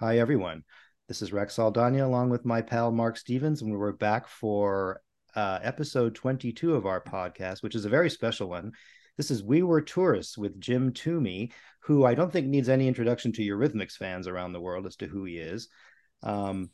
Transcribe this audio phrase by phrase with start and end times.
[0.00, 0.64] Hi, everyone.
[1.06, 5.00] This is Rex Saldaña along with my pal Mark Stevens, and we're back for
[5.36, 8.72] uh, episode 22 of our podcast, which is a very special one.
[9.16, 13.30] This is We Were Tourists with Jim Toomey, who I don't think needs any introduction
[13.34, 15.68] to Eurythmics fans around the world as to who he is.
[16.24, 16.70] Um,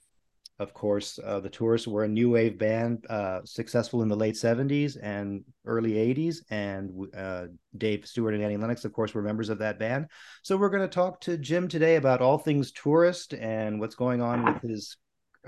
[0.60, 4.34] of course, uh, the Tourists were a new wave band, uh, successful in the late
[4.34, 6.42] 70s and early 80s.
[6.50, 7.46] And uh,
[7.78, 10.08] Dave Stewart and Annie Lennox, of course, were members of that band.
[10.42, 14.20] So we're going to talk to Jim today about all things tourist and what's going
[14.20, 14.98] on with his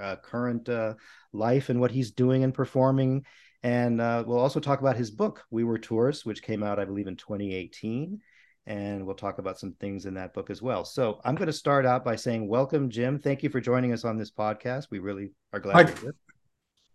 [0.01, 0.95] uh, current uh,
[1.35, 3.27] life and what he's doing and performing.
[3.63, 6.87] And uh, we'll also talk about his book, We Were Tourists, which came out, I
[6.87, 8.19] believe, in 2018
[8.67, 10.85] and we'll talk about some things in that book as well.
[10.85, 13.19] So I'm going to start out by saying, welcome, Jim.
[13.19, 14.87] Thank you for joining us on this podcast.
[14.91, 15.91] We really are glad.
[15.91, 16.11] Hi,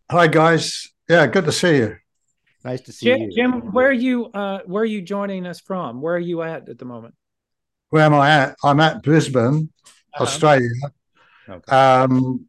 [0.10, 0.90] Hi guys.
[1.10, 1.98] Yeah, good to see you.
[2.64, 3.72] Nice to see Jim, you, Jim.
[3.72, 4.26] Where are you?
[4.28, 6.02] Uh, where are you joining us from?
[6.02, 7.16] Where are you at at the moment?
[7.90, 8.56] Where am I at?
[8.64, 10.24] I'm at Brisbane, uh-huh.
[10.24, 10.70] Australia.
[11.48, 11.72] Okay.
[11.72, 12.48] Um,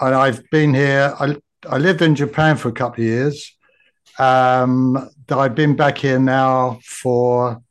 [0.00, 1.14] and I've been here.
[1.18, 3.56] I I lived in Japan for a couple of years.
[4.18, 7.62] Um, I've been back here now for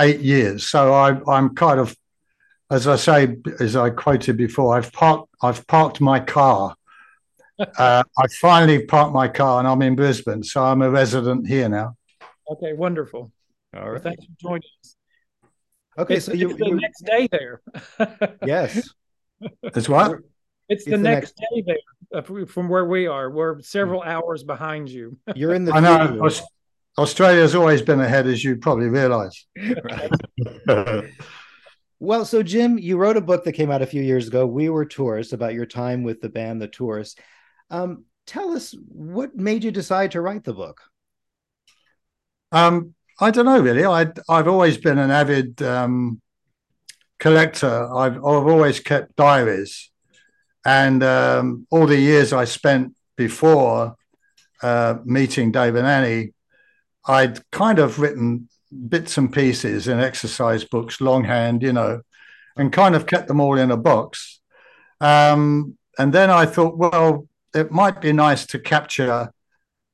[0.00, 0.68] eight years.
[0.68, 1.96] So I, I'm kind of,
[2.70, 6.74] as I say, as I quoted before, I've parked, I've parked my car.
[7.58, 11.68] uh, I finally parked my car, and I'm in Brisbane, so I'm a resident here
[11.68, 11.96] now.
[12.50, 13.32] Okay, wonderful.
[13.76, 14.96] All right, well, thanks for joining us.
[15.96, 17.60] Okay, it's, so you, the next day there.
[18.44, 18.90] yes,
[19.62, 20.12] it's what?
[20.12, 20.22] It's,
[20.68, 21.62] it's the, the, next, next day
[22.12, 23.30] there uh, from where we are.
[23.30, 25.18] We're several hours behind you.
[25.34, 25.72] You're in the.
[25.72, 26.28] I know.
[26.96, 29.46] Australia's always been ahead, as you probably realize.
[31.98, 34.68] well, so Jim, you wrote a book that came out a few years ago, We
[34.68, 37.20] Were Tourists, about your time with the band The Tourists.
[37.70, 40.82] Um, tell us what made you decide to write the book?
[42.52, 43.84] Um, I don't know, really.
[43.84, 46.20] I, I've always been an avid um,
[47.18, 47.92] collector.
[47.92, 49.90] I've, I've always kept diaries.
[50.64, 53.96] And um, all the years I spent before
[54.62, 56.33] uh, meeting Dave and Annie,
[57.06, 58.48] I'd kind of written
[58.88, 62.02] bits and pieces in exercise books, longhand, you know,
[62.56, 64.40] and kind of kept them all in a box.
[65.00, 69.30] Um, and then I thought, well, it might be nice to capture.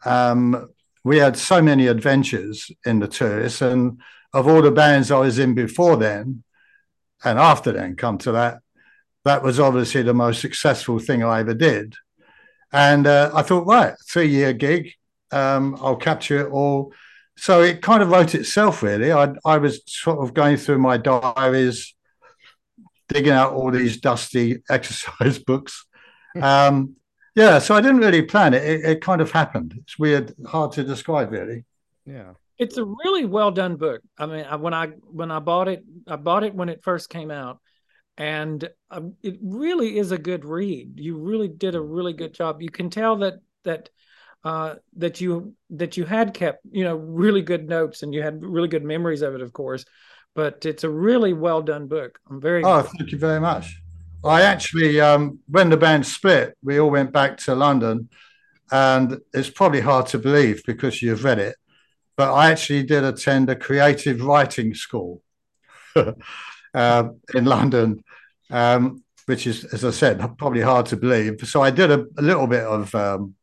[0.04, 0.70] Um,
[1.04, 4.00] we had so many adventures in the tourists, and
[4.32, 6.44] of all the bands I was in before then
[7.24, 8.60] and after then, come to that,
[9.24, 11.94] that was obviously the most successful thing I ever did.
[12.72, 14.94] And uh, I thought, right, three year gig,
[15.32, 16.92] um, I'll capture it all.
[17.36, 19.12] So it kind of wrote itself, really.
[19.12, 21.94] I, I was sort of going through my diaries,
[23.08, 25.86] digging out all these dusty exercise books.
[26.34, 26.42] Hmm.
[26.42, 26.96] Um,
[27.34, 28.62] yeah, so I didn't really plan it.
[28.64, 28.84] it.
[28.84, 29.74] It kind of happened.
[29.78, 31.64] It's weird, hard to describe, really.
[32.04, 34.02] Yeah, it's a really well done book.
[34.18, 37.30] I mean, when I when I bought it, I bought it when it first came
[37.30, 37.60] out,
[38.18, 40.98] and um, it really is a good read.
[41.00, 42.60] You really did a really good job.
[42.60, 43.90] You can tell that that
[44.44, 48.42] uh, that you that you had kept you know really good notes and you had
[48.42, 49.84] really good memories of it of course
[50.34, 52.18] but it's a really well done book.
[52.30, 53.76] I'm very oh thank you very much.
[54.24, 58.08] I actually um, when the band split we all went back to london
[58.70, 61.56] and it's probably hard to believe because you've read it
[62.16, 65.22] but i actually did attend a creative writing school
[65.96, 66.12] uh,
[67.34, 68.04] in london
[68.50, 71.40] um, which is as i said probably hard to believe.
[71.44, 73.34] So i did a, a little bit of um,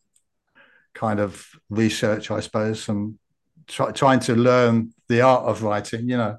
[0.98, 3.18] kind of research, I suppose, and
[3.68, 6.10] try, trying to learn the art of writing.
[6.10, 6.38] You know.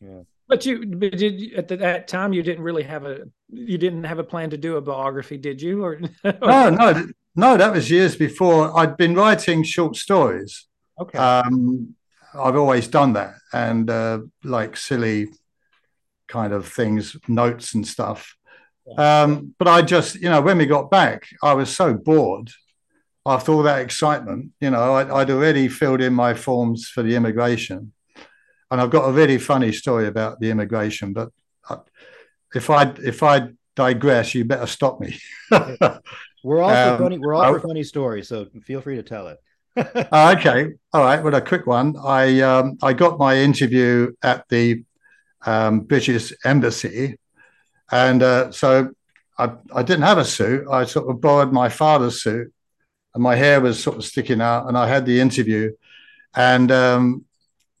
[0.00, 0.22] Yeah.
[0.48, 4.18] But you, but did at that time you didn't really have a you didn't have
[4.18, 5.84] a plan to do a biography, did you?
[5.84, 7.06] Or no, no,
[7.36, 7.56] no.
[7.56, 8.76] That was years before.
[8.76, 10.66] I'd been writing short stories.
[11.00, 11.16] Okay.
[11.16, 11.94] Um,
[12.34, 15.28] I've always done that, and uh, like silly
[16.26, 18.36] kind of things, notes and stuff.
[18.96, 22.50] Um, but I just, you know, when we got back, I was so bored
[23.26, 27.14] after all that excitement, you know, I, would already filled in my forms for the
[27.16, 27.92] immigration,
[28.70, 31.12] and I've got a really funny story about the immigration.
[31.12, 31.30] But
[32.54, 35.18] if I if I digress, you better stop me.
[36.42, 37.18] we're all um, for funny.
[37.18, 39.38] We're all for funny stories, so feel free to tell it.
[39.76, 41.22] uh, okay, all right.
[41.22, 41.96] Well, a quick one.
[42.02, 44.84] I um, I got my interview at the
[45.44, 47.18] um, British Embassy,
[47.92, 48.90] and uh, so
[49.38, 50.66] I, I didn't have a suit.
[50.70, 52.52] I sort of borrowed my father's suit
[53.14, 54.68] and my hair was sort of sticking out.
[54.68, 55.72] And I had the interview,
[56.34, 57.24] and um,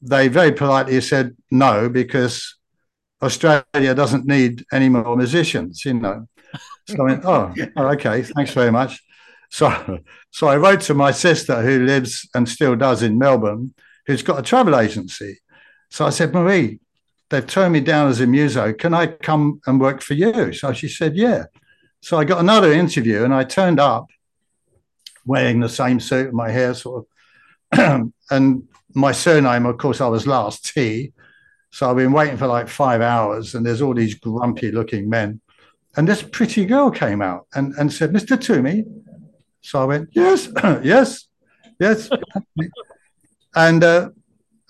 [0.02, 2.56] they very politely said no because
[3.22, 6.26] Australia doesn't need any more musicians, you know.
[6.88, 9.02] So I went, oh, oh, okay, thanks very much.
[9.50, 9.98] So,
[10.30, 13.74] so I wrote to my sister who lives and still does in Melbourne,
[14.06, 15.40] who's got a travel agency.
[15.90, 16.78] So I said, Marie,
[17.28, 18.72] they've turned me down as a muso.
[18.72, 20.52] Can I come and work for you?
[20.52, 21.44] So she said, yeah.
[22.00, 24.06] So I got another interview and I turned up
[25.26, 27.06] wearing the same suit and my hair sort
[27.72, 31.12] of, and my surname, of course, I was last T.
[31.70, 35.40] So I've been waiting for like five hours and there's all these grumpy looking men.
[35.96, 38.40] And this pretty girl came out and, and said, Mr.
[38.40, 38.84] Toomey.
[39.60, 40.48] So I went, yes,
[40.82, 41.26] yes,
[41.78, 42.08] yes.
[43.54, 44.10] and uh,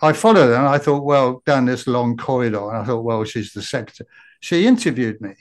[0.03, 2.71] I followed her and I thought, well, down this long corridor.
[2.71, 4.09] And I thought, well, she's the secretary.
[4.41, 5.35] She interviewed me.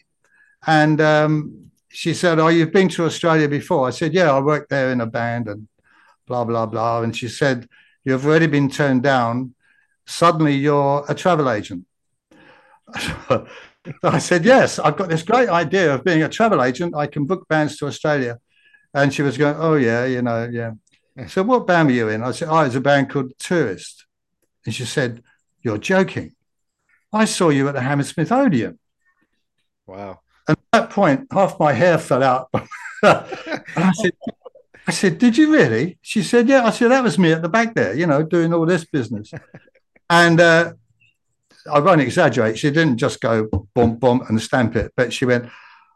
[0.67, 3.87] And um, she said, Oh, you've been to Australia before?
[3.87, 5.67] I said, Yeah, I worked there in a band and
[6.27, 7.01] blah, blah, blah.
[7.01, 7.67] And she said,
[8.03, 9.55] You've already been turned down.
[10.05, 11.85] Suddenly you're a travel agent.
[14.03, 16.95] I said, Yes, I've got this great idea of being a travel agent.
[16.95, 18.39] I can book bands to Australia.
[18.93, 20.71] And she was going, Oh, yeah, you know, yeah.
[21.27, 22.23] So what band were you in?
[22.23, 24.05] I said, Oh, it's a band called Tourist.
[24.65, 25.23] And she said,
[25.61, 26.35] You're joking.
[27.11, 28.77] I saw you at the Hammersmith Odeon.
[29.87, 30.19] Wow.
[30.49, 32.49] And at that point, half my hair fell out.
[33.03, 34.13] I said,
[34.87, 35.99] I said, Did you really?
[36.01, 36.65] She said, Yeah.
[36.65, 39.31] I said, That was me at the back there, you know, doing all this business.
[40.09, 40.73] and uh,
[41.71, 42.57] I won't exaggerate.
[42.57, 45.51] She didn't just go bump, bump and stamp it, but she went,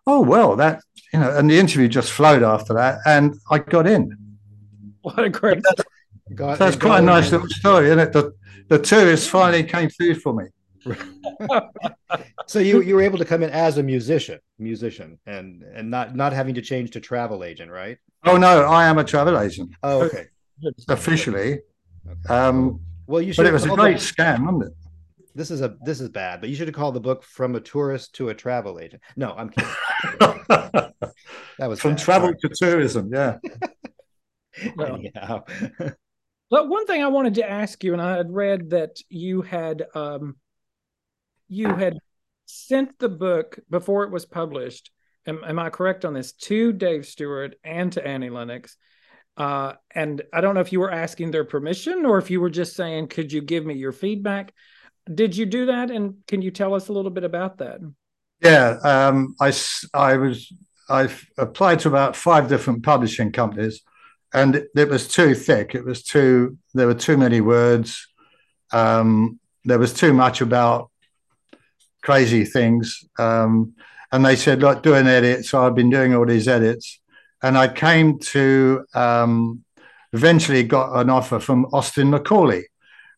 [0.05, 2.99] Oh, well, that, you know, and the interview just flowed after that.
[3.07, 4.15] And I got in.
[5.01, 5.63] What a great
[6.35, 8.13] Got, so it's quite a nice little story, isn't it?
[8.13, 8.33] The,
[8.69, 10.45] the tourists finally came through for me.
[12.47, 16.15] so you you were able to come in as a musician, musician, and and not
[16.15, 17.97] not having to change to travel agent, right?
[18.25, 19.71] Oh no, I am a travel agent.
[19.83, 20.27] Oh, okay.
[20.87, 21.59] Officially.
[22.09, 22.33] Okay.
[22.33, 23.43] Um, well, you should.
[23.43, 24.73] But it was a great the, scam, wasn't it?
[25.35, 27.59] This is a this is bad, but you should have called the book "From a
[27.59, 29.71] Tourist to a Travel Agent." No, I'm kidding.
[30.19, 30.93] that
[31.59, 32.03] was from bad.
[32.03, 32.39] travel Sorry.
[32.41, 33.09] to tourism.
[33.11, 33.37] Yeah.
[34.79, 35.43] Anyhow.
[36.49, 39.85] But one thing I wanted to ask you, and I had read that you had
[39.95, 40.35] um,
[41.53, 41.97] you had
[42.45, 44.91] sent the book before it was published.
[45.25, 46.33] Am, am I correct on this?
[46.33, 48.75] To Dave Stewart and to Annie Lennox.
[49.35, 52.51] Uh, and I don't know if you were asking their permission or if you were
[52.51, 54.53] just saying, "Could you give me your feedback?"
[55.11, 55.89] Did you do that?
[55.89, 57.79] And can you tell us a little bit about that?
[58.41, 59.51] Yeah, um, I
[59.93, 60.53] I was
[60.89, 63.81] I applied to about five different publishing companies
[64.33, 65.75] and it was too thick.
[65.75, 66.57] It was too.
[66.73, 68.07] There were too many words.
[68.71, 70.89] Um, there was too much about
[72.03, 73.03] crazy things.
[73.17, 73.73] Um,
[74.11, 76.99] and they said, "Look, do an edit." So I've been doing all these edits,
[77.41, 79.63] and I came to um,
[80.11, 82.65] eventually got an offer from Austin Macaulay,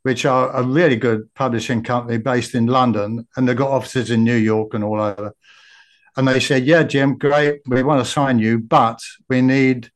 [0.03, 4.23] which are a really good publishing company based in London, and they've got offices in
[4.23, 5.33] New York and all over.
[6.15, 7.61] And they said, "Yeah, Jim, great.
[7.67, 8.99] We want to sign you, but
[9.29, 9.91] we need."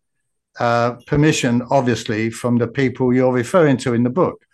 [0.60, 4.46] Uh, permission, obviously, from the people you're referring to in the book,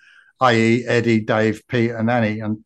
[0.42, 2.42] i.e., Eddie, Dave, Pete, and Annie.
[2.42, 2.64] And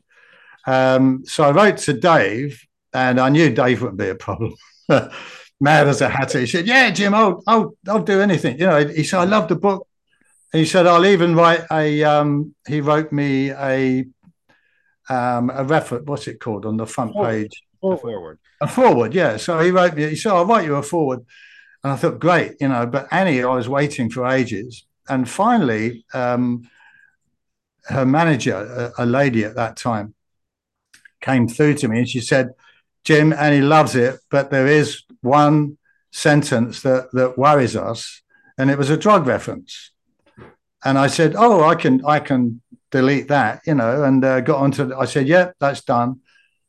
[0.65, 2.61] um, so I wrote to Dave,
[2.93, 4.55] and I knew Dave wouldn't be a problem.
[5.61, 6.39] Mad as a hatter.
[6.39, 9.49] He said, "Yeah, Jim, I'll, I'll, I'll do anything." You know, he said, "I love
[9.49, 9.87] the book."
[10.51, 14.05] He said, "I'll even write a." Um, he wrote me a
[15.09, 16.07] um, a reference.
[16.07, 17.29] What's it called on the front forward.
[17.29, 17.63] page?
[17.83, 18.39] A forward.
[18.61, 19.37] A forward, yeah.
[19.37, 20.09] So he wrote me.
[20.09, 21.25] He said, "I'll write you a forward."
[21.83, 24.85] And I thought, great, you know, but Annie, I was waiting for ages.
[25.07, 26.69] And finally, um,
[27.85, 30.13] her manager, a, a, lady at that time,
[31.21, 32.51] came through to me and she said,
[33.03, 35.77] Jim, Annie loves it, but there is one
[36.11, 38.21] sentence that, that worries us.
[38.57, 39.91] And it was a drug reference.
[40.83, 44.59] And I said, oh, I can, I can delete that, you know, and uh, got
[44.59, 46.21] onto, I said, yeah, that's done.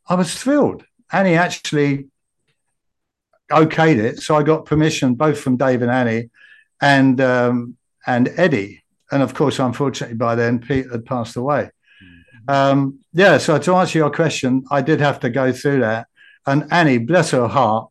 [0.08, 0.84] I was thrilled.
[1.12, 2.08] Annie actually
[3.50, 4.20] okayed it.
[4.20, 6.30] So I got permission both from Dave and Annie
[6.80, 8.82] and um, and Eddie.
[9.10, 11.70] And of course, unfortunately, by then Pete had passed away.
[12.48, 13.38] Um, yeah.
[13.38, 16.08] So to answer your question, I did have to go through that.
[16.46, 17.90] And Annie, bless her heart.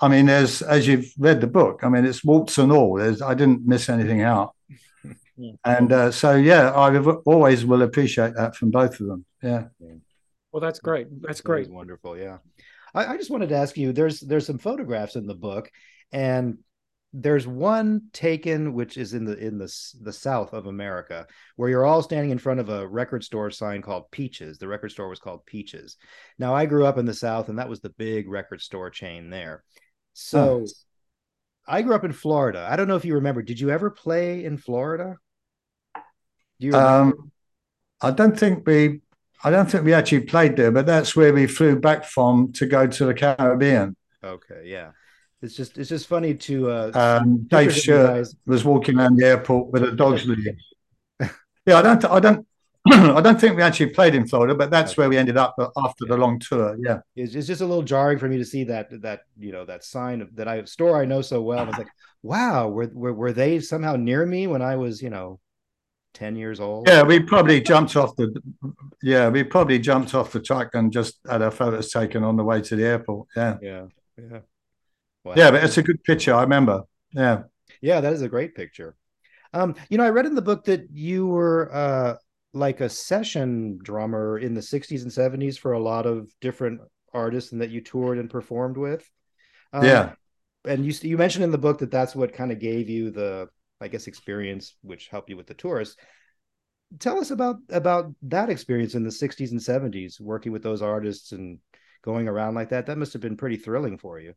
[0.00, 1.80] I mean, there's as you've read the book.
[1.82, 2.98] I mean, it's warts and all.
[2.98, 4.54] There's, I didn't miss anything out.
[5.64, 9.24] And uh, so, yeah, I always will appreciate that from both of them.
[9.42, 9.64] Yeah.
[10.52, 11.08] Well, that's great.
[11.22, 11.66] That's great.
[11.66, 12.16] That wonderful.
[12.16, 12.38] Yeah.
[12.94, 13.92] I, I just wanted to ask you.
[13.92, 15.70] There's there's some photographs in the book,
[16.12, 16.58] and
[17.16, 21.86] there's one taken which is in the in the the south of America where you're
[21.86, 24.58] all standing in front of a record store sign called Peaches.
[24.58, 25.96] The record store was called Peaches.
[26.40, 29.30] Now I grew up in the south and that was the big record store chain
[29.30, 29.62] there.
[30.12, 30.66] So oh.
[31.68, 32.66] I grew up in Florida.
[32.68, 33.42] I don't know if you remember.
[33.42, 35.16] Did you ever play in Florida?
[36.58, 37.30] Do you um,
[38.00, 39.02] I don't think we
[39.44, 42.66] I don't think we actually played there, but that's where we flew back from to
[42.66, 43.94] go to the Caribbean.
[44.24, 44.90] Okay, yeah.
[45.44, 49.70] It's just it's just funny to uh um, Dave Stewart was walking around the airport
[49.70, 50.56] with a dog's leash.
[51.66, 52.46] yeah, I don't I don't
[52.86, 56.06] I don't think we actually played in Florida, but that's where we ended up after
[56.06, 56.76] the long tour.
[56.78, 59.66] Yeah, it's, it's, just a little jarring for me to see that that you know
[59.66, 61.60] that sign of that I store I know so well.
[61.60, 61.88] I was like,
[62.22, 65.40] wow, were, were were they somehow near me when I was you know
[66.14, 68.40] 10 years old yeah we probably jumped off the
[69.02, 72.44] yeah we probably jumped off the truck and just had our photos taken on the
[72.44, 73.86] way to the airport yeah yeah
[74.16, 74.38] yeah
[75.24, 75.34] wow.
[75.36, 77.42] yeah but it's a good picture i remember yeah
[77.80, 78.96] yeah that is a great picture
[79.52, 82.14] um you know i read in the book that you were uh
[82.52, 86.80] like a session drummer in the 60s and 70s for a lot of different
[87.12, 89.08] artists and that you toured and performed with
[89.72, 90.12] um, yeah
[90.66, 93.48] and you you mentioned in the book that that's what kind of gave you the
[93.84, 95.96] I guess, experience, which helped you with the tours.
[96.98, 101.32] Tell us about about that experience in the 60s and 70s, working with those artists
[101.32, 101.58] and
[102.02, 102.86] going around like that.
[102.86, 104.34] That must have been pretty thrilling for you.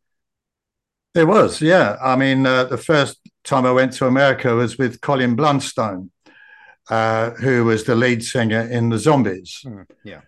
[1.17, 1.97] It was, yeah.
[1.99, 6.11] I mean, uh, the first time I went to America was with Colin Blunstone,
[6.91, 9.61] uh, who was the lead singer in the Zombies.
[9.65, 10.21] Mm, yeah,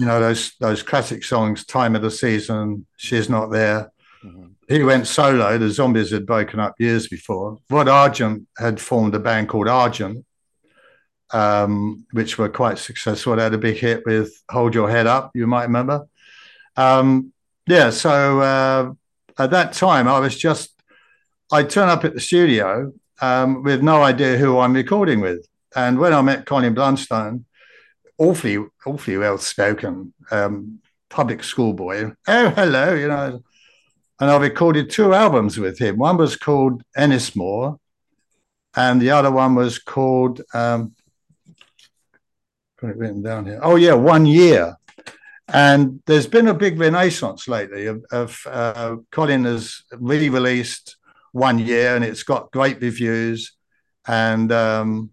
[0.00, 3.92] you know those those classic songs, "Time of the Season," "She's Not There."
[4.24, 4.46] Mm-hmm.
[4.68, 5.58] He went solo.
[5.58, 7.58] The Zombies had broken up years before.
[7.70, 10.24] Rod Argent had formed a band called Argent,
[11.30, 13.36] um, which were quite successful.
[13.36, 16.08] They had a big hit with "Hold Your Head Up." You might remember.
[16.76, 17.32] Um,
[17.68, 17.90] yeah.
[17.90, 18.92] So uh,
[19.38, 20.70] at that time, I was just
[21.50, 25.98] I'd turn up at the studio um, with no idea who I'm recording with, and
[25.98, 27.44] when I met Colin Blunstone,
[28.18, 32.12] awfully awfully well spoken, um, public school boy.
[32.26, 33.42] Oh, hello, you know
[34.22, 35.98] and I recorded two albums with him.
[35.98, 37.80] One was called Ennismore,
[38.76, 40.94] and the other one was called um,
[42.80, 43.58] got it written down here.
[43.64, 44.76] Oh yeah, One Year.
[45.52, 50.96] And there's been a big renaissance lately of, of uh, Colin has re-released
[51.32, 53.52] One Year, and it's got great reviews.
[54.08, 55.10] And um,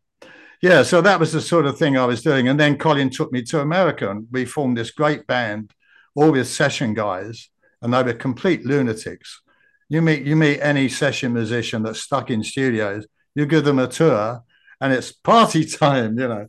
[0.61, 2.47] yeah, so that was the sort of thing I was doing.
[2.47, 5.73] And then Colin took me to America, and we formed this great band,
[6.15, 7.49] all with session guys
[7.81, 9.41] and they were complete lunatics.
[9.87, 13.87] You meet you meet any session musician that's stuck in studios, you give them a
[13.87, 14.43] tour,
[14.81, 16.19] and it's party time.
[16.19, 16.47] You know,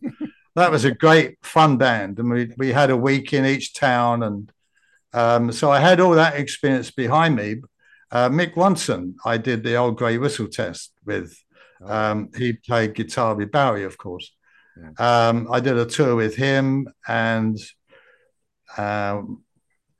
[0.56, 4.22] that was a great fun band, and we we had a week in each town,
[4.22, 4.52] and
[5.12, 7.56] um, so I had all that experience behind me.
[8.10, 11.36] Uh, Mick Ronson, I did the old grey whistle test with.
[11.82, 11.92] Oh.
[11.92, 14.30] Um, he played guitar with Barry, of course.
[14.98, 17.58] Um, I did a tour with him, and
[18.76, 19.42] um,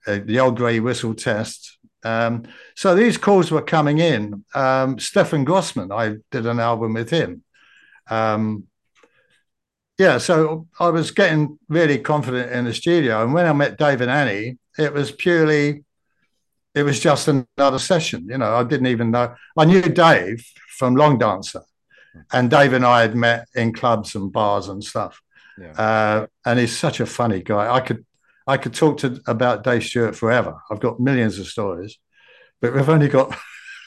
[0.06, 1.78] uh, the old grey whistle test.
[2.02, 4.44] Um, so these calls were coming in.
[4.54, 7.44] Um, Stefan Grossman, I did an album with him.
[8.08, 8.64] Um,
[10.00, 13.22] yeah, so I was getting really confident in the studio.
[13.22, 15.84] And when I met Dave and Annie, it was purely,
[16.74, 18.26] it was just another session.
[18.26, 19.34] You know, I didn't even know.
[19.58, 20.42] I knew Dave
[20.78, 21.64] from Longdancer,
[22.32, 25.20] and Dave and I had met in clubs and bars and stuff.
[25.60, 25.72] Yeah.
[25.72, 27.70] Uh, and he's such a funny guy.
[27.70, 28.06] I could
[28.46, 30.56] I could talk to about Dave Stewart forever.
[30.70, 31.98] I've got millions of stories,
[32.62, 33.36] but we've only got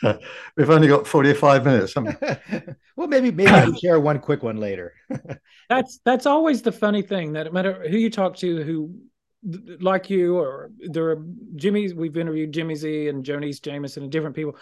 [0.57, 1.95] we've only got 45 minutes.
[2.95, 4.93] well, maybe maybe we'll share one quick one later.
[5.69, 8.93] that's that's always the funny thing that no matter who you talk to who
[9.81, 14.35] like you or there are Jimmy's we've interviewed Jimmy Z and Joniece Jamison and different
[14.35, 14.55] people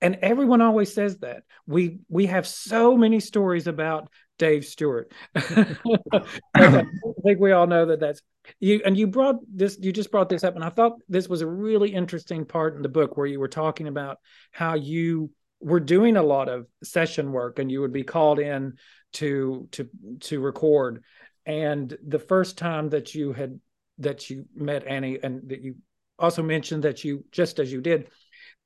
[0.00, 4.08] and everyone always says that we we have so many stories about
[4.38, 5.12] Dave Stewart.
[5.34, 6.84] I
[7.22, 8.22] think we all know that that's
[8.60, 8.80] you.
[8.84, 10.54] And you brought this, you just brought this up.
[10.54, 13.48] And I thought this was a really interesting part in the book where you were
[13.48, 14.18] talking about
[14.50, 15.30] how you
[15.62, 18.74] were doing a lot of session work and you would be called in
[19.12, 19.88] to to
[20.20, 21.04] to record
[21.46, 23.60] and the first time that you had
[23.98, 25.76] that you met annie and that you
[26.18, 28.08] also mentioned that you just as you did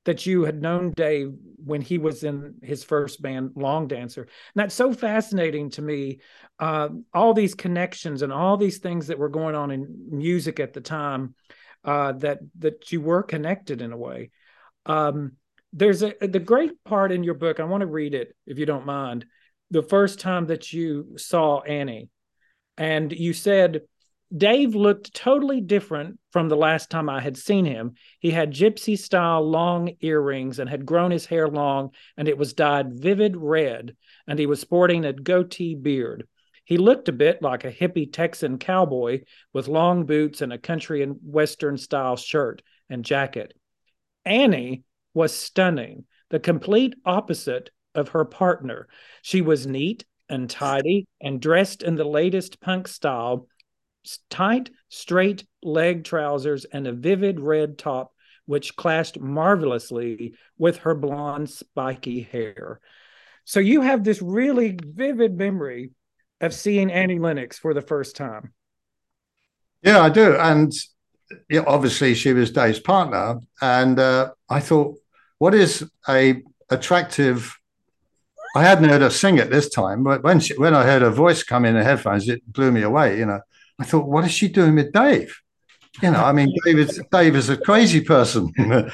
[0.06, 4.22] that you had known Dave when he was in his first band, Longdancer.
[4.22, 6.20] And that's so fascinating to me.
[6.58, 10.72] Uh, all these connections and all these things that were going on in music at
[10.72, 11.34] the time,
[11.84, 14.30] uh, that that you were connected in a way.
[14.86, 15.32] Um,
[15.72, 17.60] there's a the great part in your book.
[17.60, 19.26] I want to read it if you don't mind.
[19.72, 22.08] The first time that you saw Annie,
[22.78, 23.82] and you said
[24.34, 27.94] Dave looked totally different from the last time I had seen him.
[28.18, 32.52] He had gypsy style long earrings and had grown his hair long, and it was
[32.52, 36.26] dyed vivid red, and he was sporting a goatee beard.
[36.64, 41.02] He looked a bit like a hippie Texan cowboy with long boots and a country
[41.04, 43.54] and western style shirt and jacket.
[44.24, 44.82] Annie
[45.14, 48.88] was stunning, the complete opposite of her partner.
[49.22, 53.46] She was neat and tidy and dressed in the latest punk style
[54.30, 58.12] tight, straight leg trousers and a vivid red top,
[58.46, 62.80] which clashed marvelously with her blonde, spiky hair.
[63.44, 65.90] So you have this really vivid memory
[66.40, 68.52] of seeing Annie Lennox for the first time.
[69.82, 70.34] Yeah, I do.
[70.36, 70.72] And
[71.48, 73.40] yeah, obviously she was Dave's partner.
[73.60, 74.96] And uh, I thought,
[75.38, 77.56] what is a attractive
[78.56, 81.10] I hadn't heard her sing at this time, but when she, when I heard her
[81.10, 83.18] voice come in the headphones, it blew me away.
[83.18, 83.40] You know,
[83.78, 85.36] I thought, what is she doing with Dave?
[86.02, 88.52] You know, I mean, Dave is, Dave is a crazy person,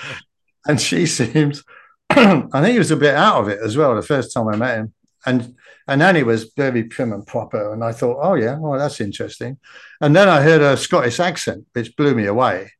[0.66, 1.62] and she seems.
[2.10, 4.56] I think he was a bit out of it as well the first time I
[4.56, 4.92] met him,
[5.24, 5.54] and
[5.88, 9.58] and Annie was very prim and proper, and I thought, oh yeah, well that's interesting.
[10.00, 12.72] And then I heard her Scottish accent, which blew me away.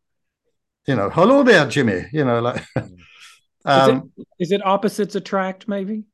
[0.87, 2.05] You know, hello there, Jimmy.
[2.13, 2.65] You know, like.
[3.65, 5.67] Um, is, it, is it opposites attract?
[5.67, 6.05] Maybe.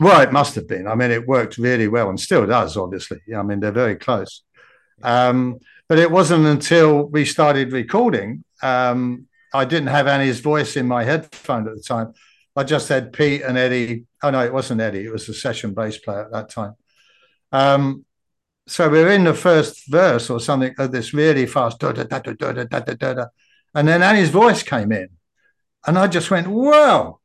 [0.00, 0.86] well, it must have been.
[0.86, 3.20] I mean, it worked really well and still does, obviously.
[3.34, 4.42] I mean, they're very close.
[5.02, 8.44] Um, but it wasn't until we started recording.
[8.62, 12.12] Um, I didn't have Annie's voice in my headphone at the time.
[12.54, 14.04] I just had Pete and Eddie.
[14.22, 15.06] Oh, no, it wasn't Eddie.
[15.06, 16.74] It was the session bass player at that time.
[17.52, 18.04] Um,
[18.66, 22.04] so we are in the first verse or something of this really fast, da, da,
[22.04, 23.26] da, da, da, da, da, da, da.
[23.74, 25.08] and then Annie's voice came in.
[25.86, 27.20] And I just went, wow,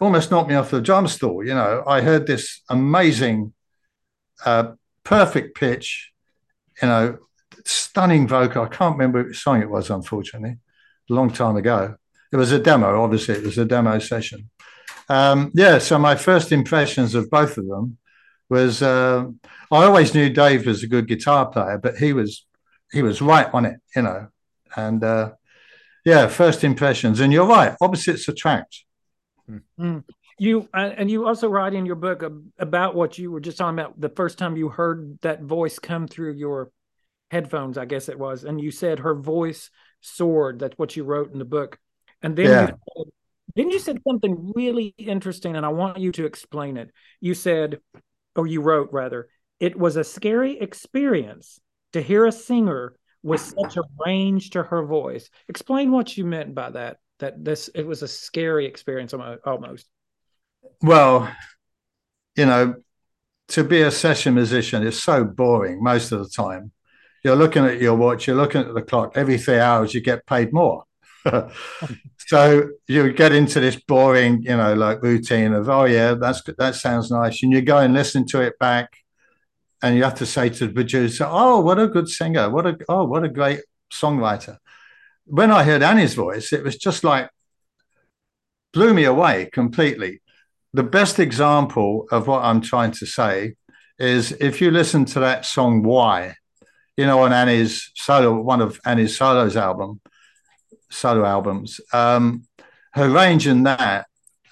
[0.00, 1.44] almost knocked me off the drum stool.
[1.44, 3.52] You know, I heard this amazing,
[4.46, 4.72] uh,
[5.02, 6.12] perfect pitch,
[6.80, 7.18] you know,
[7.64, 8.62] stunning vocal.
[8.64, 10.58] I can't remember which song it was, unfortunately,
[11.10, 11.96] a long time ago.
[12.32, 14.50] It was a demo, obviously, it was a demo session.
[15.08, 17.98] Um, yeah, so my first impressions of both of them
[18.48, 19.26] was uh,
[19.70, 22.46] I always knew Dave was a good guitar player, but he was
[22.92, 24.28] he was right on it, you know.
[24.76, 25.32] And uh,
[26.04, 27.20] yeah, first impressions.
[27.20, 28.84] And you're right, opposites attract.
[29.78, 30.04] Mm.
[30.38, 32.24] You uh, and you also write in your book
[32.58, 36.08] about what you were just talking about the first time you heard that voice come
[36.08, 36.70] through your
[37.30, 40.58] headphones, I guess it was, and you said her voice soared.
[40.58, 41.78] That's what you wrote in the book,
[42.22, 42.60] and then yeah.
[42.62, 43.12] you said,
[43.56, 46.90] then you said something really interesting, and I want you to explain it.
[47.20, 47.78] You said,
[48.34, 49.28] or you wrote rather,
[49.60, 51.60] it was a scary experience
[51.92, 55.30] to hear a singer with such a range to her voice.
[55.48, 59.14] Explain what you meant by that that this it was a scary experience
[59.46, 59.86] almost
[60.82, 61.30] well
[62.36, 62.74] you know
[63.48, 66.72] to be a session musician is so boring most of the time.
[67.22, 70.26] You're looking at your watch you're looking at the clock every three hours you get
[70.26, 70.84] paid more.
[72.26, 76.74] So you get into this boring you know like routine of oh yeah that's that
[76.74, 78.96] sounds nice and you go and listen to it back
[79.82, 82.78] and you have to say to the producer oh what a good singer what a
[82.88, 83.60] oh what a great
[83.92, 84.58] songwriter.
[85.26, 87.30] When I heard Annie's voice, it was just like
[88.72, 90.20] blew me away completely.
[90.74, 93.54] The best example of what I'm trying to say
[93.96, 96.34] is if you listen to that song "Why,"
[96.96, 100.00] you know, on Annie's solo, one of Annie's solos album,
[100.90, 102.48] solo albums, um,
[102.92, 104.06] her range in that,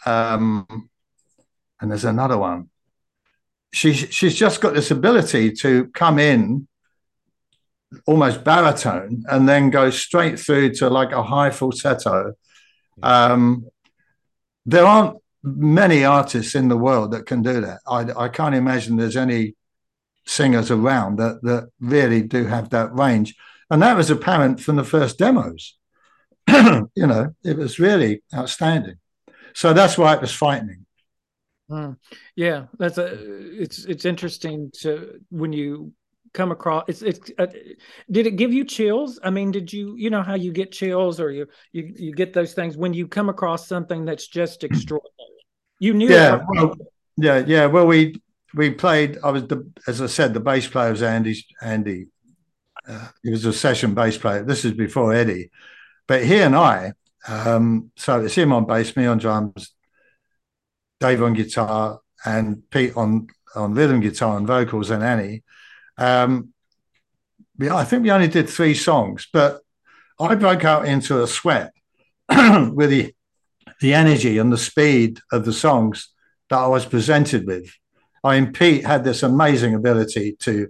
[0.06, 0.88] um,
[1.80, 2.70] and there's another one.
[3.72, 6.68] She's she's just got this ability to come in
[8.06, 12.34] almost baritone and then go straight through to like a high falsetto.
[13.02, 13.66] Um,
[14.64, 17.80] there aren't many artists in the world that can do that.
[17.86, 19.54] I, I can't imagine there's any
[20.24, 23.34] singers around that that really do have that range,
[23.70, 25.76] and that was apparent from the first demos.
[26.48, 28.96] you know, it was really outstanding.
[29.54, 30.86] So that's why it was frightening.
[31.70, 31.96] Mm.
[32.36, 33.06] Yeah, that's a.
[33.62, 35.92] It's it's interesting to when you
[36.32, 37.46] come across it's it's uh,
[38.10, 41.20] did it give you chills i mean did you you know how you get chills
[41.20, 45.11] or you you, you get those things when you come across something that's just extraordinary
[45.82, 46.40] you knew yeah.
[46.48, 46.76] well,
[47.16, 47.66] yeah yeah.
[47.66, 48.20] Well we
[48.54, 52.06] we played i was the as i said the bass player was andy andy
[52.86, 54.42] uh, he was a session bass player.
[54.42, 55.50] This is before eddie.
[56.08, 56.92] But he and i
[57.28, 59.72] um so it's him on bass me on drums
[60.98, 65.42] dave on guitar and pete on on rhythm guitar and vocals and annie.
[65.98, 66.52] Um,
[67.58, 69.60] yeah, I think we only did three songs, but
[70.18, 71.72] I broke out into a sweat
[72.28, 73.14] with the
[73.82, 76.08] the energy and the speed of the songs
[76.48, 77.70] that I was presented with.
[78.24, 80.68] I mean, Pete had this amazing ability to.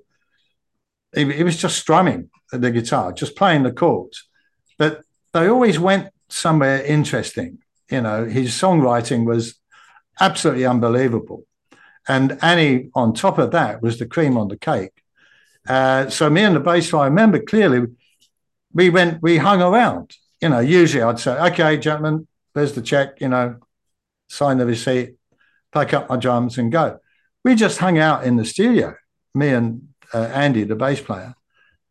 [1.15, 4.29] He, he was just strumming the guitar, just playing the chords,
[4.79, 5.03] but
[5.35, 7.59] they always went somewhere interesting.
[7.91, 9.61] You know, his songwriting was
[10.19, 11.45] absolutely unbelievable.
[12.09, 14.93] And Annie, on top of that, was the cream on the cake.
[15.69, 17.87] Uh, so me and the bass I remember clearly,
[18.73, 20.17] we went, we hung around.
[20.41, 23.57] You know, usually I'd say, okay, gentlemen, there's the check, you know,
[24.29, 25.17] sign the receipt,
[25.73, 26.99] pack up my drums and go.
[27.45, 28.95] We just hung out in the studio,
[29.35, 31.35] me and uh, Andy, the bass player,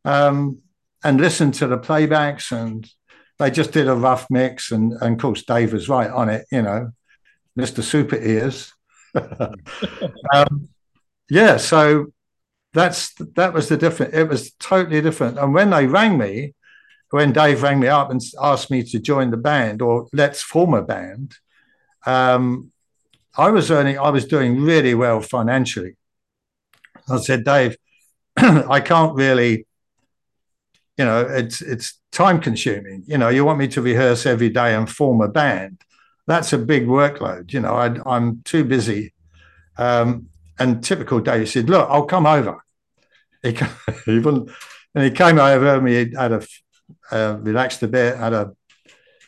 [0.05, 0.61] um,
[1.03, 2.87] and listened to the playbacks and
[3.39, 4.71] they just did a rough mix.
[4.71, 6.91] And, and of course, Dave was right on it, you know,
[7.57, 7.81] Mr.
[7.83, 8.73] Super Ears.
[10.33, 10.69] um,
[11.29, 12.13] yeah, so
[12.73, 14.13] that's that was the different.
[14.13, 15.37] It was totally different.
[15.37, 16.53] And when they rang me,
[17.11, 20.73] when Dave rang me up and asked me to join the band or let's form
[20.73, 21.35] a band,
[22.05, 22.71] um,
[23.37, 23.99] I was earning.
[23.99, 25.95] I was doing really well financially.
[27.09, 27.77] I said, Dave,
[28.37, 29.67] I can't really.
[30.97, 33.03] You know, it's it's time consuming.
[33.07, 35.81] You know, you want me to rehearse every day and form a band.
[36.27, 37.53] That's a big workload.
[37.53, 39.13] You know, I, I'm too busy.
[39.77, 40.27] Um,
[40.59, 42.63] and typical Dave said, "Look, I'll come over."
[43.41, 43.57] He,
[44.05, 44.49] he wouldn't,
[44.93, 46.41] and he came over and he had a
[47.11, 48.53] uh, relaxed a bit, had a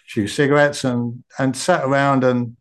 [0.07, 2.55] few cigarettes, and and sat around and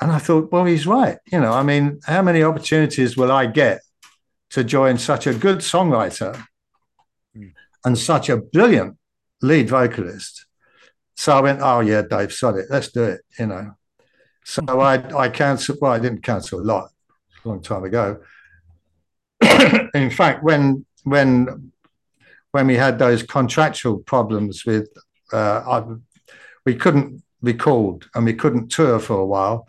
[0.00, 1.18] and I thought, well, he's right.
[1.30, 3.80] You know, I mean, how many opportunities will I get
[4.50, 6.44] to join such a good songwriter
[7.36, 7.52] mm.
[7.84, 8.98] and such a brilliant
[9.40, 10.46] lead vocalist?
[11.16, 13.20] So I went, oh yeah, Dave, sod it, let's do it.
[13.38, 13.74] You know.
[14.44, 15.78] So I I cancelled.
[15.80, 16.90] Well, I didn't cancel a lot
[17.44, 18.20] a long time ago.
[19.94, 21.72] in fact, when when
[22.54, 24.88] when we had those contractual problems with,
[25.32, 25.82] uh, I,
[26.64, 29.66] we couldn't called and we couldn't tour for a while.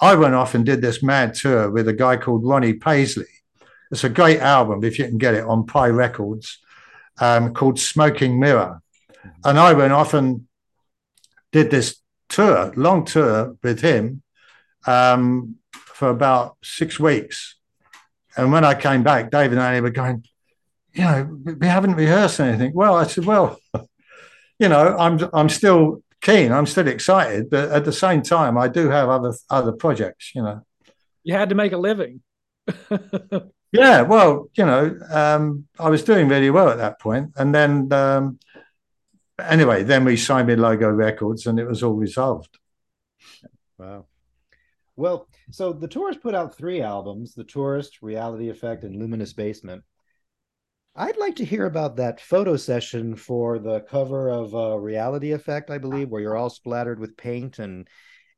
[0.00, 3.32] I went off and did this mad tour with a guy called Ronnie Paisley.
[3.92, 6.58] It's a great album if you can get it on Pye Records,
[7.20, 8.82] um, called Smoking Mirror.
[9.44, 10.48] And I went off and
[11.52, 14.22] did this tour, long tour with him
[14.88, 17.54] um, for about six weeks.
[18.36, 20.24] And when I came back, David and Annie were going,
[20.94, 22.72] you know, we haven't rehearsed anything.
[22.74, 23.58] Well, I said, well,
[24.58, 26.52] you know, I'm I'm still keen.
[26.52, 30.32] I'm still excited, but at the same time, I do have other other projects.
[30.34, 30.66] You know,
[31.24, 32.22] you had to make a living.
[33.72, 37.92] yeah, well, you know, um, I was doing really well at that point, and then
[37.92, 38.38] um,
[39.38, 42.56] anyway, then we signed with Logo Records, and it was all resolved.
[43.78, 44.06] Wow.
[44.96, 49.82] Well, so the Tourist put out three albums: The Tourist, Reality Effect, and Luminous Basement.
[50.96, 55.68] I'd like to hear about that photo session for the cover of uh, Reality Effect,
[55.70, 57.88] I believe, where you're all splattered with paint and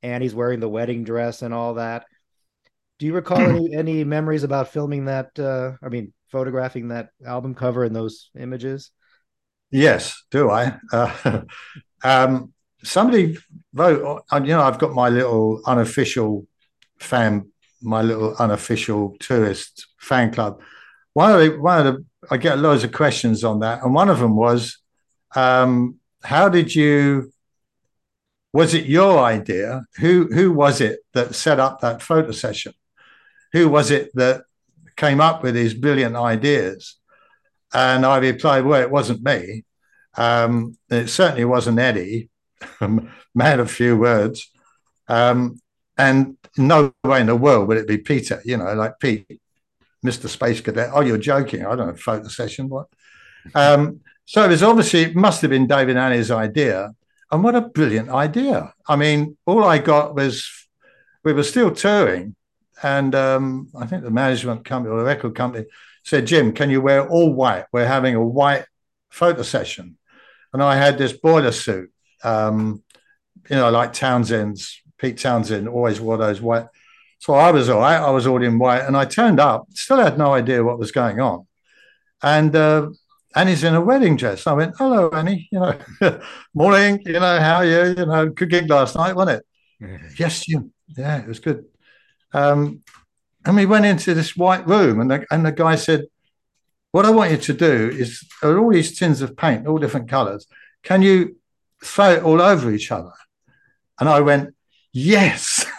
[0.03, 2.07] Annie's wearing the wedding dress and all that.
[2.99, 5.39] Do you recall any, any memories about filming that?
[5.39, 8.91] Uh, I mean, photographing that album cover and those images?
[9.71, 10.79] Yes, do I?
[10.91, 11.43] Uh,
[12.05, 13.37] um, somebody
[13.75, 16.47] wrote, uh, you know, I've got my little unofficial
[16.99, 17.51] fan,
[17.83, 20.63] my little unofficial tourist fan club.
[21.13, 24.09] One of the, one of the I get loads of questions on that, and one
[24.09, 24.79] of them was,
[25.35, 27.33] um, "How did you?
[28.53, 29.85] Was it your idea?
[29.99, 32.73] Who who was it that set up that photo session?
[33.53, 34.45] Who was it that
[34.97, 36.97] came up with these brilliant ideas?"
[37.73, 39.65] And I replied, "Well, it wasn't me.
[40.17, 42.31] Um, it certainly wasn't Eddie,
[43.35, 44.51] man of few words,
[45.09, 45.61] um,
[45.99, 48.41] and no way in the world would it be Peter.
[48.45, 49.41] You know, like Pete."
[50.07, 50.29] Mr.
[50.29, 50.91] Space Cadet.
[50.93, 51.65] Oh, you're joking.
[51.65, 52.69] I don't know, photo session.
[52.69, 52.87] What?
[53.55, 56.93] Um, so it was obviously, it must have been David Annie's idea.
[57.31, 58.73] And what a brilliant idea.
[58.89, 60.49] I mean, all I got was
[61.25, 62.37] we were still touring.
[62.83, 65.67] And um, I think the management company or the record company
[66.05, 67.65] said, Jim, can you wear all white?
[67.73, 68.65] We're having a white
[69.11, 69.97] photo session.
[70.53, 71.91] And I had this boiler suit,
[72.23, 72.83] um,
[73.51, 76.67] you know, like Townshend's, Pete Townshend always wore those white
[77.19, 77.97] so I was all right.
[77.97, 79.67] I was all in white, and I turned up.
[79.75, 81.47] Still had no idea what was going on.
[82.23, 82.91] And uh,
[83.35, 84.47] Annie's in a wedding dress.
[84.47, 85.49] I went, "Hello, Annie.
[85.51, 86.21] You know,
[86.55, 87.03] morning.
[87.05, 87.95] You know, how are you?
[87.99, 89.43] You know, good gig last night, wasn't
[89.81, 90.19] it?
[90.19, 90.73] yes, Jim.
[90.97, 91.65] Yeah, it was good.
[92.33, 92.83] Um,
[93.45, 96.05] and we went into this white room, and the, and the guy said,
[96.93, 100.47] "What I want you to do is all these tins of paint, all different colours.
[100.83, 101.37] Can you
[101.83, 103.13] throw it all over each other?"
[103.99, 104.55] And I went,
[104.93, 105.67] "Yes."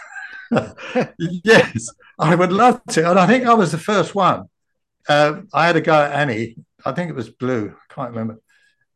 [1.18, 3.10] yes, I would love to.
[3.10, 4.48] And I think I was the first one.
[5.08, 6.56] Uh, I had a go at Annie.
[6.84, 7.74] I think it was blue.
[7.74, 8.40] I can't remember.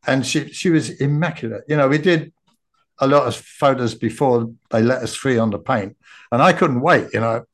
[0.06, 1.64] And she she was immaculate.
[1.68, 2.32] You know, we did
[2.98, 5.96] a lot of photos before they let us free on the paint,
[6.30, 7.08] and I couldn't wait.
[7.12, 7.44] You know,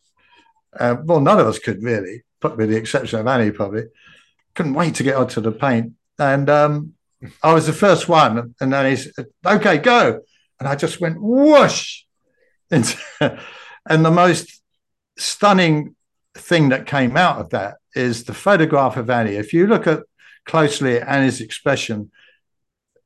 [0.78, 3.84] uh, well, none of us could really, with the exception of Annie, probably
[4.54, 5.92] couldn't wait to get onto the paint.
[6.18, 6.94] And um,
[7.42, 10.20] I was the first one, and then he said, "Okay, go,"
[10.58, 12.02] and I just went whoosh
[12.70, 12.96] into
[13.88, 14.62] and the most
[15.16, 15.96] stunning
[16.34, 19.34] thing that came out of that is the photograph of Annie.
[19.34, 20.02] If you look at
[20.44, 22.10] closely at Annie's expression,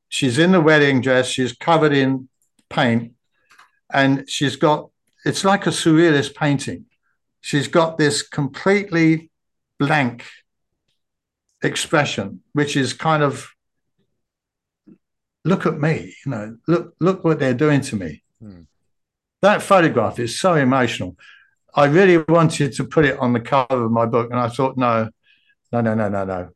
[0.08, 2.28] she's in the wedding dress, she's covered in
[2.68, 3.12] paint,
[3.90, 4.90] and she's got
[5.24, 6.86] it's like a surrealist painting.
[7.40, 9.30] She's got this completely
[9.78, 10.24] blank
[11.62, 13.48] expression, which is kind of
[15.44, 18.22] look at me, you know, look, look what they're doing to me.
[18.40, 18.62] Hmm
[19.42, 21.16] that photograph is so emotional.
[21.74, 24.76] I really wanted to put it on the cover of my book, and I thought,
[24.76, 25.10] no,
[25.72, 26.48] no, no, no, no, no.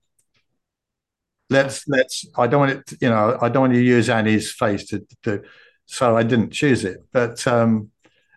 [1.50, 2.26] Let's let's.
[2.36, 2.98] I don't want it.
[3.00, 5.42] You know, I don't want to use Annie's face to do.
[5.86, 7.90] So I didn't choose it, but um,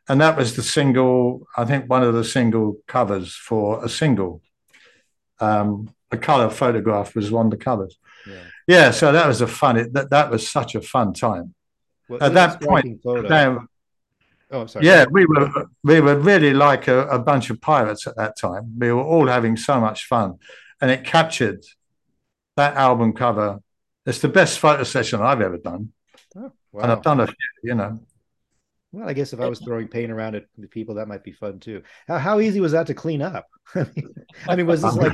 [0.07, 1.47] and that was the single.
[1.57, 4.41] I think one of the single covers for a single.
[5.39, 7.97] Um, a color photograph was one of the covers.
[8.27, 8.43] Yeah.
[8.67, 9.77] yeah so that was a fun.
[9.77, 11.55] It, that that was such a fun time.
[12.07, 13.01] Well, At that point,
[14.51, 14.85] Oh, sorry.
[14.85, 18.73] Yeah, we were we were really like a, a, bunch of pirates at that time.
[18.79, 20.39] We were all having so much fun,
[20.81, 21.63] and it captured
[22.57, 23.59] that album cover.
[24.05, 25.91] It's the best photo session I've ever done,
[26.35, 26.81] oh, wow.
[26.81, 27.35] and I've done a few.
[27.63, 27.99] You know.
[28.91, 31.31] Well, I guess if I was throwing paint around at the people, that might be
[31.31, 31.83] fun too.
[32.07, 33.45] How, how easy was that to clean up?
[33.75, 35.13] I mean, was this like?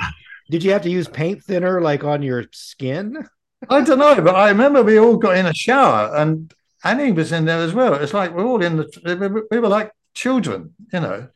[0.50, 3.28] Did you have to use paint thinner like on your skin?
[3.70, 7.32] I don't know, but I remember we all got in a shower and Annie was
[7.32, 7.96] in there as well.
[7.96, 11.28] It's like we're all in the, we were like children, you know,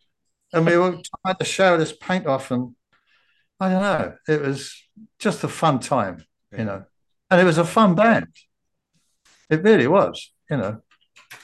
[0.54, 0.92] and we were
[1.24, 2.76] trying to show this paint off, and
[3.60, 4.76] I don't know, it was
[5.18, 6.26] just a fun time,
[6.56, 6.86] you know,
[7.30, 8.28] and it was a fun band.
[9.50, 10.82] It really was, you know.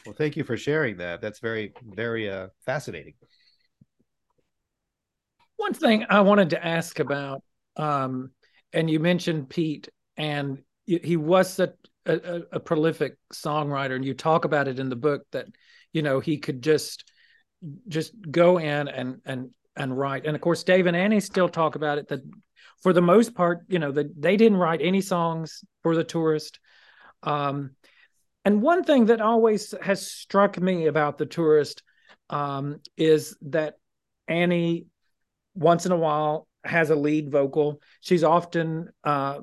[0.05, 1.21] Well, thank you for sharing that.
[1.21, 3.13] That's very, very uh, fascinating.
[5.57, 7.41] One thing I wanted to ask about,
[7.77, 8.31] um,
[8.73, 11.73] and you mentioned Pete, and he was such
[12.05, 15.47] a, a, prolific songwriter, and you talk about it in the book that
[15.91, 17.09] you know he could just
[17.87, 20.25] just go in and and and write.
[20.25, 22.21] And of course, Dave and Annie still talk about it that
[22.81, 26.59] for the most part, you know, that they didn't write any songs for the tourist.
[27.23, 27.71] Um,
[28.43, 31.81] and one thing that always has struck me about the tourist
[32.29, 33.75] um, is that
[34.27, 34.85] Annie,
[35.55, 37.81] once in a while, has a lead vocal.
[38.01, 39.39] She's often uh,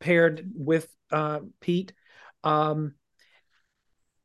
[0.00, 1.92] paired with uh, Pete,
[2.44, 2.94] um,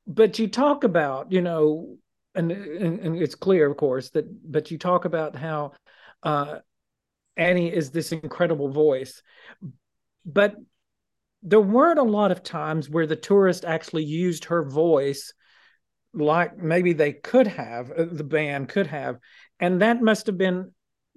[0.06, 1.98] but you talk about, you know,
[2.36, 5.72] and, and, and it's clear, of course, that but you talk about how
[6.24, 6.60] uh,
[7.38, 9.22] Annie is this incredible voice,
[10.26, 10.56] but
[11.42, 15.34] there weren't a lot of times where the tourist actually used her voice
[16.14, 19.18] like maybe they could have uh, the band could have.
[19.60, 20.72] And that must have been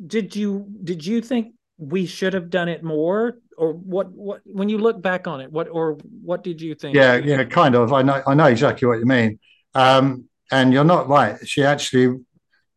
[0.05, 4.69] did you did you think we should have done it more or what what when
[4.69, 6.95] you look back on it what or what did you think?
[6.95, 7.93] Yeah yeah kind of.
[7.93, 9.39] I know i know exactly what you mean.
[9.75, 11.37] Um, and you're not right.
[11.47, 12.21] She actually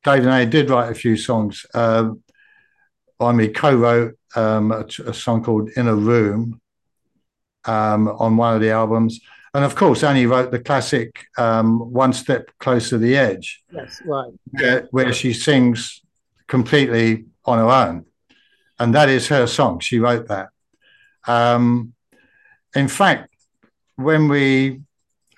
[0.03, 1.65] david and i did write a few songs.
[1.73, 2.21] Um,
[3.19, 6.59] i mean co-wrote um, a, a, song called in a room
[7.63, 9.19] um, on one of the albums.
[9.53, 13.63] And of course annie wrote the classic um, one step closer to the edge.
[13.71, 14.31] Yes right.
[14.51, 16.01] Where, where she sings
[16.47, 18.05] completely on her own.
[18.79, 19.79] And that is her song.
[19.79, 20.49] She wrote that.
[21.27, 21.93] Um,
[22.75, 23.33] in fact,
[23.95, 24.81] when we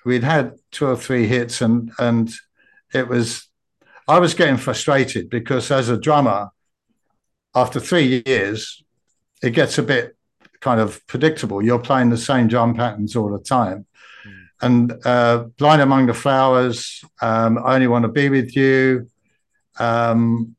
[0.04, 2.32] we'd had two or three hits, and and
[2.94, 3.48] it was,
[4.06, 6.50] I was getting frustrated because as a drummer,
[7.54, 8.82] after three years,
[9.42, 10.16] it gets a bit
[10.60, 11.62] kind of predictable.
[11.62, 13.86] You're playing the same drum patterns all the time.
[14.26, 14.46] Mm.
[14.62, 19.08] And uh, Blind Among the Flowers, um, I Only Want to Be With You,
[19.78, 20.56] um,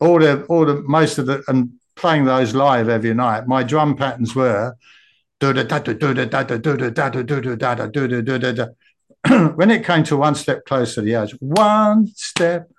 [0.00, 3.96] all the, all the, most of the, and playing those live every night, my drum
[3.96, 4.74] patterns were
[9.28, 12.70] when it came to one step closer to the edge, one step,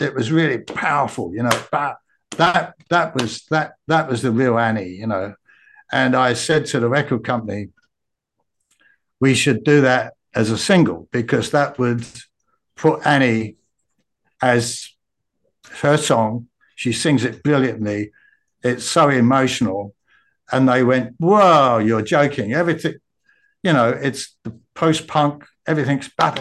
[0.00, 1.62] it was really powerful, you know.
[1.70, 1.98] But
[2.36, 5.34] that that was that that was the real Annie, you know.
[5.90, 7.68] And I said to the record company,
[9.20, 12.04] we should do that as a single because that would
[12.76, 13.56] put Annie
[14.42, 14.90] as
[15.80, 18.12] her song she sings it brilliantly.
[18.62, 19.94] It's so emotional.
[20.52, 22.52] And they went, Whoa, you're joking.
[22.52, 22.94] Everything,
[23.64, 26.08] you know, it's the post punk, everything's.
[26.18, 26.40] And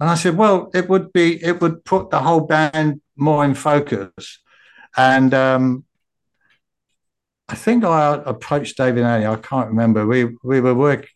[0.00, 4.40] I said, Well, it would be, it would put the whole band more in focus.
[4.96, 5.84] And um,
[7.48, 9.26] I think I approached David Annie.
[9.26, 10.06] I can't remember.
[10.06, 11.06] We we were work.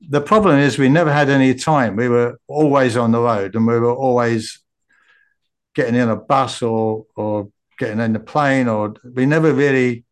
[0.00, 1.94] The problem is we never had any time.
[1.94, 4.61] We were always on the road, and we were always
[5.74, 10.04] getting in a bus or or getting in the plane or we never really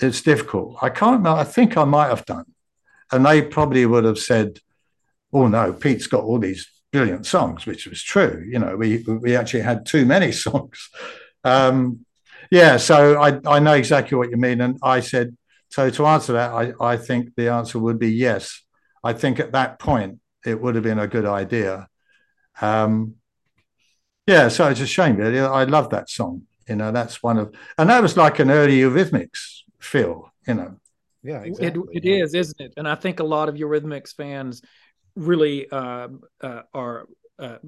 [0.00, 0.76] it's difficult.
[0.82, 2.46] I can't remember i think i might have done.
[3.12, 4.58] And they probably would have said
[5.32, 9.34] oh no pete's got all these brilliant songs which was true you know we we
[9.34, 10.88] actually had too many songs.
[11.44, 12.06] Um,
[12.50, 14.60] yeah so i i know exactly what you mean.
[14.60, 15.36] And i said
[15.70, 18.60] so to answer that i i think the answer would be yes.
[19.04, 21.88] I think at that point it would have been a good idea.
[22.60, 23.16] Um,
[24.26, 25.16] yeah, so it's a shame.
[25.16, 25.40] Really.
[25.40, 26.42] I love that song.
[26.68, 30.32] You know, that's one of, and that was like an early Eurythmics feel.
[30.46, 30.76] You know.
[31.22, 31.82] Yeah, exactly.
[31.92, 32.74] It, it is, isn't it?
[32.76, 34.62] And I think a lot of Eurythmics fans
[35.16, 36.08] really uh,
[36.40, 37.06] uh, are
[37.38, 37.58] uh,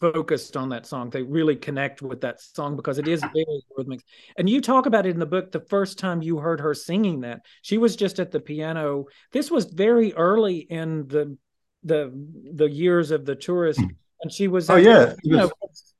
[0.00, 1.10] focused on that song.
[1.10, 4.00] They really connect with that song because it is very rhythmic.
[4.36, 7.20] And you talk about it in the book the first time you heard her singing
[7.20, 7.42] that.
[7.62, 9.06] She was just at the piano.
[9.32, 11.36] This was very early in the
[11.84, 12.12] the
[12.54, 13.80] the years of the tourist
[14.22, 15.50] and she was oh yeah you know,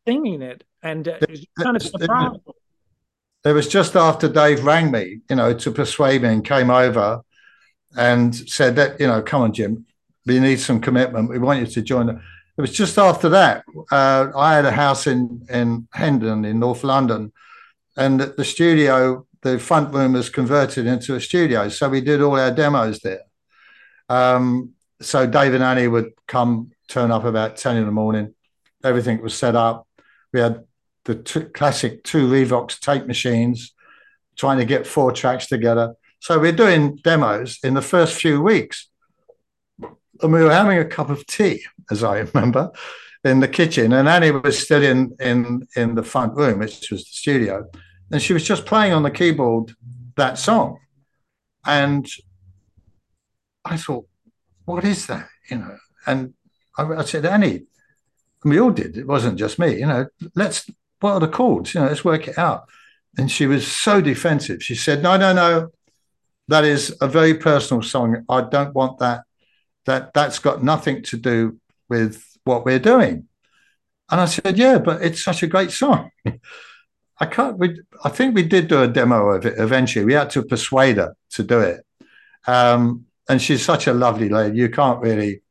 [0.06, 1.18] singing it and uh,
[1.60, 2.40] kind of surprised.
[3.44, 7.22] It was just after Dave rang me, you know, to persuade me and came over
[7.96, 9.86] and said that, you know, come on, Jim,
[10.26, 11.30] we need some commitment.
[11.30, 12.08] We want you to join.
[12.10, 13.64] It was just after that.
[13.90, 17.32] Uh, I had a house in in Hendon in North London,
[17.96, 21.68] and the studio, the front room was converted into a studio.
[21.68, 23.22] So we did all our demos there.
[24.08, 28.34] Um, so Dave and Annie would come, turn up about ten in the morning.
[28.82, 29.86] Everything was set up.
[30.32, 30.64] We had
[31.04, 33.74] the two, classic two Revox tape machines,
[34.36, 35.94] trying to get four tracks together.
[36.20, 38.88] So we're doing demos in the first few weeks.
[40.20, 42.72] And we were having a cup of tea, as I remember,
[43.24, 43.92] in the kitchen.
[43.92, 47.66] And Annie was still in, in, in the front room, which was the studio.
[48.10, 49.72] And she was just playing on the keyboard
[50.16, 50.80] that song.
[51.64, 52.08] And
[53.64, 54.08] I thought,
[54.64, 55.28] what is that?
[55.50, 56.34] You know, and
[56.78, 57.64] I, I said, Annie,
[58.44, 58.96] we all did.
[58.96, 59.80] It wasn't just me.
[59.80, 61.74] You know, let's what are the chords?
[61.74, 62.68] You know, let's work it out.
[63.16, 64.62] And she was so defensive.
[64.62, 65.68] She said, No, no, no.
[66.48, 68.24] That is a very personal song.
[68.28, 69.24] I don't want that.
[69.86, 73.26] That that's got nothing to do with what we're doing.
[74.10, 76.10] And I said, Yeah, but it's such a great song.
[77.20, 77.58] I can't.
[77.58, 80.04] We, I think we did do a demo of it eventually.
[80.04, 81.84] We had to persuade her to do it.
[82.46, 84.56] Um, and she's such a lovely lady.
[84.56, 85.42] You can't really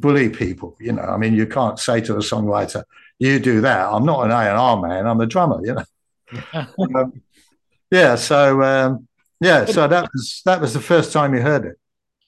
[0.00, 0.76] bully people.
[0.80, 2.84] You know, I mean, you can't say to a songwriter,
[3.18, 5.06] "You do that." I'm not an A and R man.
[5.06, 5.60] I'm the drummer.
[5.64, 6.66] You know.
[7.00, 7.22] um,
[7.90, 8.14] yeah.
[8.14, 9.08] So um,
[9.40, 9.64] yeah.
[9.64, 11.78] So that was that was the first time you heard it.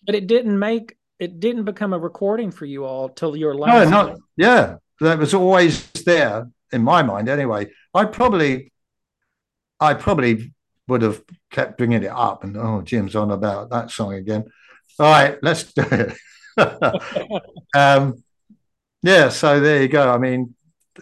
[0.05, 3.91] But it didn't make it didn't become a recording for you all till your last.
[3.91, 4.77] No, not yeah.
[5.01, 7.29] That was always there in my mind.
[7.29, 8.73] Anyway, I probably,
[9.81, 10.53] I probably
[10.87, 14.45] would have kept bringing it up and oh, Jim's on about that song again.
[14.99, 16.17] All right, let's do it.
[17.75, 18.23] um,
[19.03, 20.11] yeah, so there you go.
[20.11, 20.55] I mean,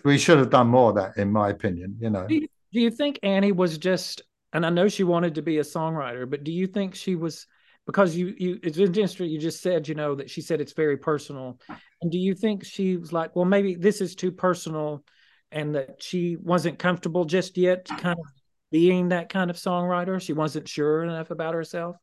[0.05, 1.97] we should have done more of that, in my opinion.
[2.01, 2.27] You know.
[2.27, 4.23] Do you, do you think Annie was just?
[4.53, 7.47] And I know she wanted to be a songwriter, but do you think she was?
[7.87, 9.29] Because you, you, it's interesting.
[9.29, 11.59] You just said, you know, that she said it's very personal.
[12.01, 15.05] And do you think she was like, well, maybe this is too personal,
[15.51, 18.27] and that she wasn't comfortable just yet, kind of
[18.71, 20.21] being that kind of songwriter?
[20.21, 21.97] She wasn't sure enough about herself.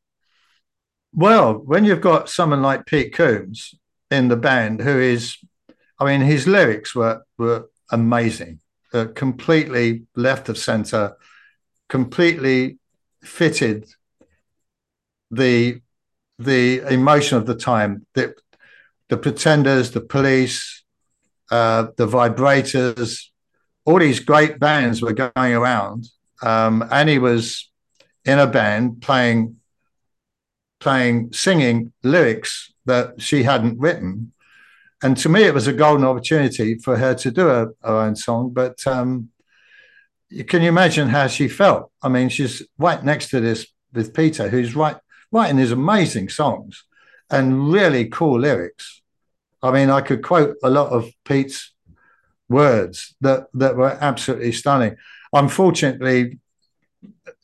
[1.14, 3.76] Well, when you've got someone like Pete Coombes
[4.12, 5.38] in the band, who is,
[6.00, 8.60] I mean, his lyrics were were amazing,
[8.94, 11.16] uh, completely left of center,
[11.88, 12.78] completely
[13.24, 13.90] fitted
[15.32, 15.82] the
[16.38, 18.06] the emotion of the time.
[18.14, 18.36] The,
[19.10, 20.84] the Pretenders, the Police,
[21.50, 23.26] uh, the Vibrators,
[23.84, 26.08] all these great bands were going around,
[26.44, 27.70] um, and he was
[28.26, 29.59] in a band playing
[30.80, 34.32] playing, singing lyrics that she hadn't written.
[35.02, 38.16] And to me, it was a golden opportunity for her to do her, her own
[38.16, 38.52] song.
[38.52, 39.30] But um,
[40.48, 41.92] can you imagine how she felt?
[42.02, 46.84] I mean, she's right next to this with Peter, who's writing these amazing songs
[47.30, 49.02] and really cool lyrics.
[49.62, 51.74] I mean, I could quote a lot of Pete's
[52.48, 54.98] words that, that were absolutely stunning.
[55.34, 56.40] Unfortunately,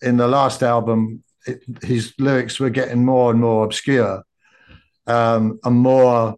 [0.01, 4.23] in the last album, it, his lyrics were getting more and more obscure
[5.07, 6.35] um, and more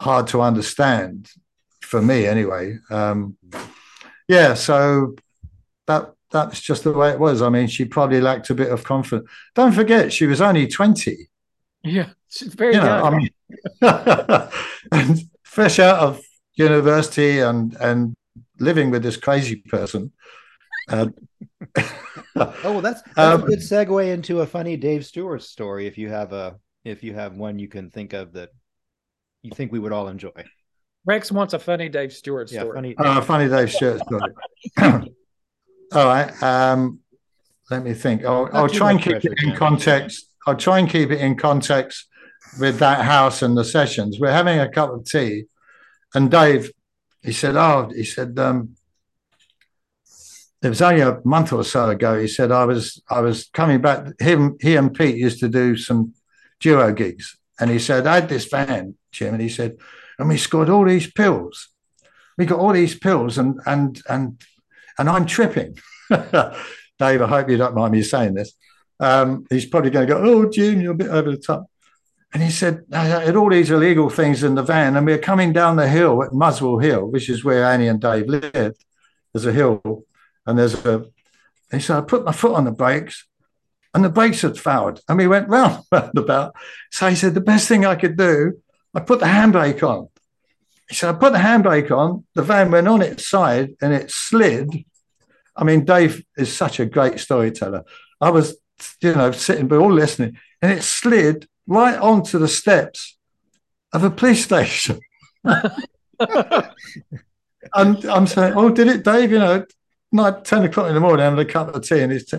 [0.00, 1.30] hard to understand
[1.80, 2.78] for me anyway.
[2.90, 3.36] Um,
[4.28, 5.14] yeah, so
[5.86, 7.42] that that's just the way it was.
[7.42, 9.28] I mean, she probably lacked a bit of confidence.
[9.54, 11.28] Don't forget, she was only twenty.
[11.82, 13.14] Yeah, she's very you know, young.
[13.14, 14.50] I mean,
[14.92, 16.20] and fresh out of
[16.54, 18.14] university and and
[18.58, 20.12] living with this crazy person.
[20.88, 21.08] Uh,
[22.64, 25.86] oh well, that's, that's um, a good segue into a funny Dave Stewart story.
[25.86, 28.50] If you have a if you have one you can think of that
[29.42, 30.44] you think we would all enjoy.
[31.04, 32.66] Rex wants a funny Dave Stewart story.
[32.66, 34.32] Yeah, funny, uh, funny Dave Stewart story.
[35.92, 36.42] all right.
[36.42, 37.00] Um,
[37.70, 38.24] let me think.
[38.24, 40.32] I'll, I'll try and keep it in context.
[40.46, 42.06] I'll try and keep it in context
[42.60, 44.18] with that house and the sessions.
[44.20, 45.44] We're having a cup of tea,
[46.14, 46.70] and Dave,
[47.22, 48.75] he said, "Oh, he said, um,
[50.62, 52.18] it was only a month or so ago.
[52.18, 54.20] He said I was I was coming back.
[54.20, 56.14] Him he and Pete used to do some
[56.60, 59.76] duo gigs, and he said I had this van, Jim, and he said,
[60.18, 61.68] and we scored all these pills.
[62.38, 64.40] We got all these pills, and and and
[64.98, 65.78] and I'm tripping.
[66.10, 68.52] Dave, I hope you don't mind me saying this.
[68.98, 71.66] Um, he's probably going to go, oh, Jim, you're a bit over the top.
[72.32, 75.18] and he said, I had all these illegal things in the van, and we are
[75.18, 78.84] coming down the hill at Muswell Hill, which is where Annie and Dave lived.
[79.32, 80.04] There's a hill,
[80.46, 81.06] and there's a.
[81.70, 83.26] He said, I put my foot on the brakes,
[83.96, 85.00] and the brakes had failed.
[85.08, 86.54] And we went round, round about.
[86.90, 88.60] So he said, the best thing I could do,
[88.94, 90.08] I put the handbrake on.
[90.88, 94.10] He said, I put the handbrake on, the van went on its side and it
[94.10, 94.84] slid.
[95.56, 97.84] I mean, Dave is such a great storyteller.
[98.20, 98.56] I was,
[99.00, 103.18] you know, sitting, but all listening, and it slid right onto the steps
[103.92, 105.00] of a police station.
[105.44, 105.64] and
[107.74, 109.32] I'm saying, Oh, did it, Dave?
[109.32, 109.64] You know,
[110.16, 112.00] night, 10 o'clock in the morning, having a cup of tea.
[112.00, 112.38] And he's t-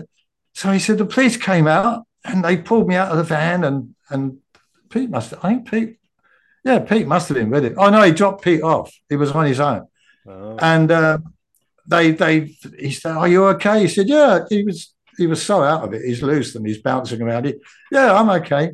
[0.54, 3.64] so he said, The police came out and they pulled me out of the van.
[3.64, 4.38] And, and
[4.90, 5.98] Pete must have, I think Pete,
[6.64, 7.74] yeah, Pete must have been with it.
[7.76, 8.92] Oh, no, he dropped Pete off.
[9.08, 9.86] He was on his own.
[10.26, 10.56] Oh.
[10.60, 11.18] And uh,
[11.86, 13.82] they, they, he said, Are you okay?
[13.82, 16.04] He said, Yeah, he was, he was so out of it.
[16.04, 17.46] He's loose and he's bouncing around.
[17.46, 17.54] He,
[17.90, 18.72] yeah, I'm okay.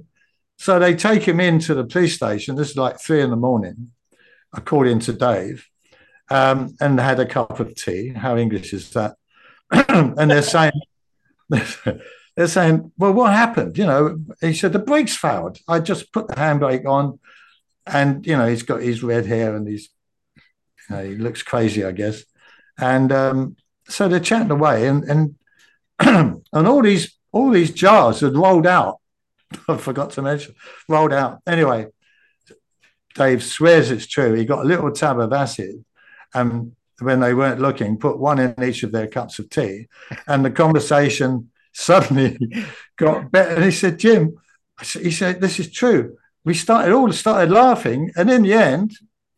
[0.59, 2.57] So they take him into the police station.
[2.57, 3.93] This is like three in the morning,
[4.53, 5.67] according to Dave,
[6.35, 8.09] um, and had a cup of tea.
[8.09, 9.17] How English is that?
[9.71, 10.73] and they're saying,
[11.49, 13.79] they're saying, well, what happened?
[13.79, 15.59] You know, he said the brakes failed.
[15.69, 17.19] I just put the handbrake on,
[17.87, 19.91] and you know, he's got his red hair and he's,
[20.37, 22.25] you know, he looks crazy, I guess.
[22.79, 23.57] And um,
[23.89, 25.35] so they're chatting away, and and
[26.53, 29.01] and all these all these jars had rolled out
[29.69, 30.55] I forgot to mention,
[30.89, 31.41] rolled out.
[31.47, 31.87] Anyway,
[33.15, 34.35] Dave swears it's true.
[34.35, 35.85] He got a little tab of acid,
[36.35, 39.89] and when they weren't looking, put one in each of their cups of tea,
[40.27, 42.39] and the conversation suddenly
[42.97, 43.57] got better.
[43.57, 44.37] And he said, "Jim,"
[44.81, 48.93] he said, "This is true." We started all started laughing, and in the end,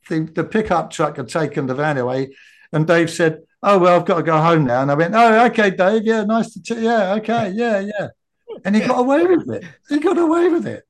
[0.09, 2.35] the, the pickup truck had taken the van away,
[2.73, 5.47] and Dave said, "Oh well, I've got to go home now." And I went, "Oh,
[5.47, 6.03] okay, Dave.
[6.05, 8.09] Yeah, nice to ch- yeah, okay, yeah, yeah."
[8.65, 9.65] and he got away with it.
[9.89, 10.85] He got away with it.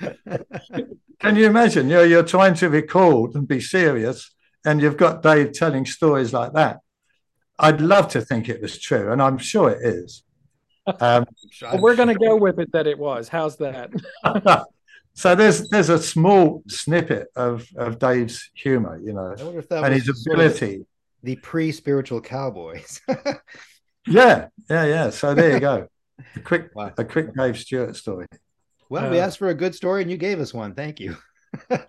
[1.20, 1.88] Can you imagine?
[1.88, 4.30] You know, you're trying to record and be serious,
[4.64, 6.80] and you've got Dave telling stories like that.
[7.58, 10.22] I'd love to think it was true, and I'm sure it is.
[10.98, 11.24] Um,
[11.62, 13.28] well, we're going to go with it that it was.
[13.28, 13.88] How's that?
[15.14, 19.36] so there's there's a small snippet of of Dave's humor, you know,
[19.70, 20.84] and his ability.
[21.22, 23.00] The pre-spiritual cowboys.
[24.08, 25.10] yeah, yeah, yeah.
[25.10, 25.86] So there you go.
[26.34, 26.92] A quick, wow.
[26.98, 28.26] a quick Dave Stewart story.
[28.90, 30.74] Well, uh, we asked for a good story and you gave us one.
[30.74, 31.16] Thank you.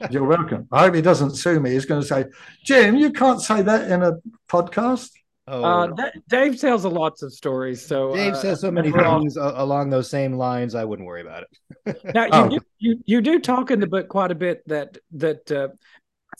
[0.10, 0.68] You're welcome.
[0.72, 1.72] I hope he doesn't sue me.
[1.72, 2.26] He's going to say,
[2.64, 4.14] Jim, you can't say that in a
[4.50, 5.10] podcast.
[5.46, 7.86] Oh, uh, Dave tells a lots of stories.
[7.86, 10.74] So Dave uh, says so many things along those same lines.
[10.74, 12.00] I wouldn't worry about it.
[12.14, 12.50] now you, oh.
[12.50, 15.68] do, you you do talk in the book quite a bit that that uh,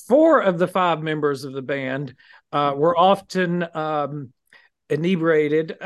[0.08, 2.16] four of the five members of the band
[2.54, 4.32] uh, were often um,
[4.90, 5.78] inebriated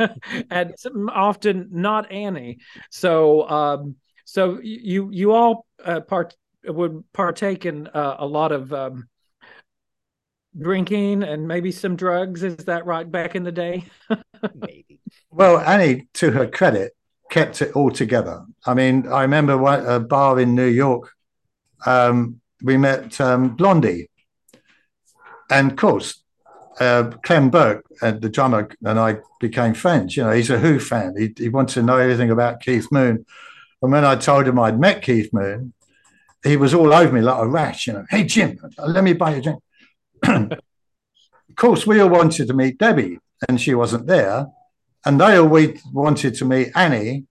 [0.50, 0.74] and
[1.10, 2.58] often not Annie.
[2.90, 6.34] So, um, so you you all uh, part
[6.64, 9.08] would partake in uh, a lot of um,
[10.58, 12.42] drinking and maybe some drugs.
[12.42, 13.10] Is that right?
[13.10, 13.84] Back in the day,
[14.54, 15.00] maybe.
[15.30, 16.94] Well, Annie, to her credit,
[17.30, 18.44] kept it all together.
[18.66, 21.10] I mean, I remember a bar in New York.
[21.86, 24.08] Um, we met um, Blondie,
[25.50, 26.22] and of course,
[26.80, 30.16] uh, Clem Burke, uh, the drummer, and I became friends.
[30.16, 31.14] You know, he's a Who fan.
[31.18, 33.26] He, he wants to know everything about Keith Moon.
[33.82, 35.72] And when I told him I'd met Keith Moon,
[36.44, 37.86] he was all over me like a rash.
[37.86, 39.62] You know, hey Jim, let me buy you a drink.
[40.52, 43.18] of course, we all wanted to meet Debbie,
[43.48, 44.46] and she wasn't there.
[45.04, 47.26] And they all we wanted to meet Annie,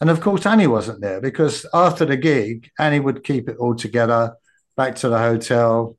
[0.00, 3.74] and of course Annie wasn't there because after the gig, Annie would keep it all
[3.74, 4.34] together,
[4.76, 5.96] back to the hotel,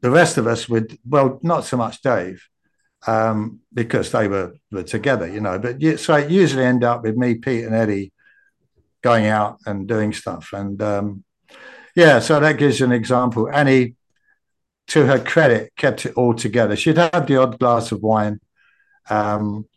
[0.00, 2.46] the rest of us would, well, not so much Dave,
[3.06, 5.58] um, because they were, were together, you know.
[5.58, 8.12] But so it usually end up with me, Pete, and Eddie
[9.04, 10.54] going out and doing stuff.
[10.54, 11.24] And um,
[11.94, 13.50] yeah, so that gives you an example.
[13.52, 13.96] Annie,
[14.88, 16.74] to her credit, kept it all together.
[16.74, 18.40] She'd have the odd glass of wine.
[19.10, 19.68] Um,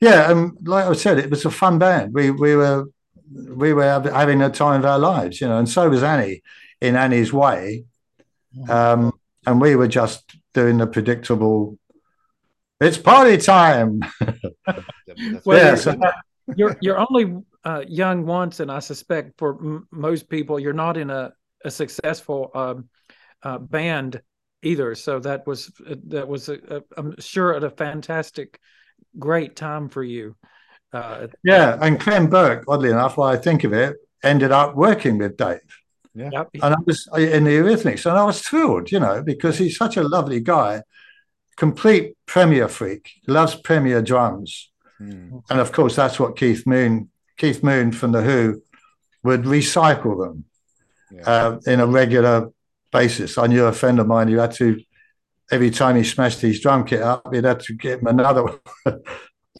[0.00, 2.14] yeah, and like I said, it was a fun band.
[2.14, 2.84] We we were
[3.32, 6.42] we were having a time of our lives, you know, and so was Annie
[6.80, 7.84] in Annie's way.
[8.68, 9.12] Um,
[9.46, 11.78] and we were just doing the predictable.
[12.80, 14.00] It's party time.
[15.44, 15.98] well, yeah, so
[16.54, 20.96] you're you're only uh, young once, and I suspect for m- most people, you're not
[20.96, 21.32] in a
[21.64, 22.88] a successful um,
[23.42, 24.22] uh, band
[24.62, 24.94] either.
[24.94, 25.72] So that was
[26.06, 28.60] that was a, a, I'm sure a fantastic,
[29.18, 30.36] great time for you.
[30.92, 35.18] Uh, yeah, and Clem Burke, oddly enough, while I think of it, ended up working
[35.18, 35.58] with Dave.
[36.14, 36.30] Yeah.
[36.32, 36.50] Yep.
[36.62, 39.96] And I was in the Eurythmics, and I was thrilled, you know, because he's such
[39.96, 40.82] a lovely guy,
[41.56, 44.70] complete Premier freak, loves Premier drums.
[44.98, 45.38] Hmm.
[45.50, 48.62] And of course, that's what Keith Moon, Keith Moon from The Who,
[49.22, 50.44] would recycle them
[51.10, 51.22] Yeah.
[51.26, 52.50] uh, in a regular
[52.92, 53.38] basis.
[53.38, 54.80] I knew a friend of mine who had to,
[55.50, 58.58] every time he smashed his drum kit up, he'd have to get him another one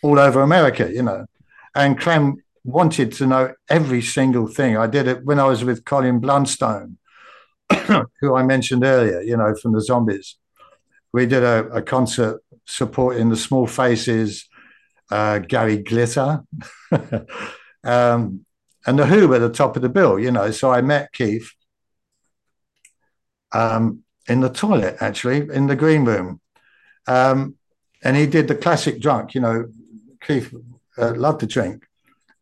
[0.03, 1.27] all over America, you know.
[1.75, 4.77] And Clem wanted to know every single thing.
[4.77, 6.97] I did it when I was with Colin Blunstone,
[8.21, 10.37] who I mentioned earlier, you know, from the Zombies.
[11.13, 14.49] We did a, a concert supporting the Small Faces,
[15.11, 16.43] uh, Gary Glitter,
[17.87, 18.45] um,
[18.87, 20.51] and the Who at the top of the bill, you know.
[20.51, 21.51] So I met Keith
[23.53, 26.41] um, in the toilet, actually, in the green room.
[27.07, 27.57] Um,
[28.03, 29.69] and he did the classic drunk, you know,
[30.21, 30.55] Keith
[30.99, 31.87] uh, loved to drink.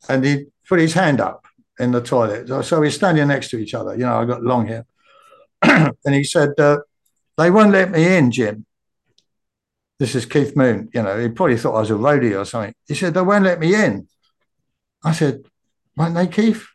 [0.09, 1.47] And he put his hand up
[1.79, 2.49] in the toilet.
[2.49, 4.87] So, so we're standing next to each other, you know, I got long hair.
[5.63, 6.79] and he said, uh,
[7.39, 8.67] They won't let me in, Jim.
[9.99, 10.89] This is Keith Moon.
[10.93, 12.75] You know, he probably thought I was a roadie or something.
[12.87, 14.09] He said, They won't let me in.
[15.05, 15.43] I said,
[15.97, 16.67] Won't they, Keith?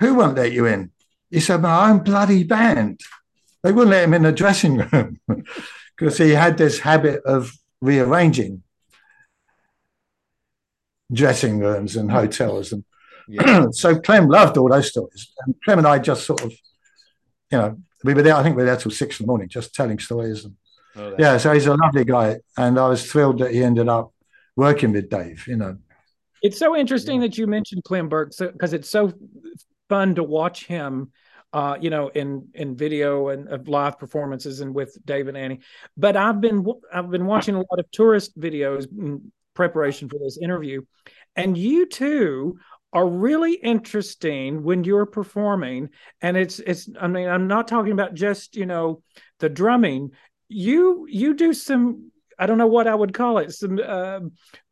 [0.00, 0.90] Who won't let you in?
[1.30, 3.00] He said, My own bloody band.
[3.62, 5.20] They wouldn't let him in the dressing room
[5.96, 8.62] because he had this habit of rearranging
[11.12, 12.72] dressing rooms and hotels.
[12.72, 12.84] And
[13.28, 13.66] Yeah.
[13.72, 15.32] so Clem loved all those stories.
[15.46, 18.62] And Clem and I just sort of, you know, we were there, I think we
[18.62, 20.44] were there till six in the morning, just telling stories.
[20.44, 20.56] And
[20.96, 22.38] Oh, yeah, so he's a lovely guy.
[22.56, 24.12] And I was thrilled that he ended up
[24.56, 25.78] working with Dave, you know.
[26.42, 29.12] It's so interesting that you mentioned Clem Burke because it's so
[29.88, 31.12] fun to watch him,
[31.52, 35.60] uh, you know, in in video and of live performances and with Dave and Annie.
[35.96, 40.38] But I've been I've been watching a lot of tourist videos in preparation for this
[40.40, 40.82] interview,
[41.36, 42.58] and you too
[42.92, 45.90] are really interesting when you're performing.
[46.22, 49.02] And it's it's I mean I'm not talking about just you know
[49.40, 50.10] the drumming.
[50.48, 52.10] You you do some
[52.40, 53.52] I don't know what I would call it.
[53.52, 54.20] Some uh,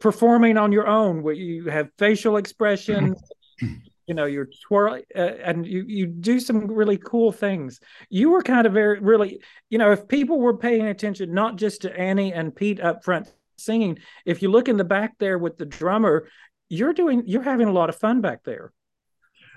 [0.00, 3.20] performing on your own, where you have facial expressions.
[4.08, 7.78] you know, you're twirling, uh, and you you do some really cool things.
[8.08, 11.82] You were kind of very really, you know, if people were paying attention, not just
[11.82, 15.58] to Annie and Pete up front singing, if you look in the back there with
[15.58, 16.26] the drummer,
[16.70, 18.72] you're doing you're having a lot of fun back there.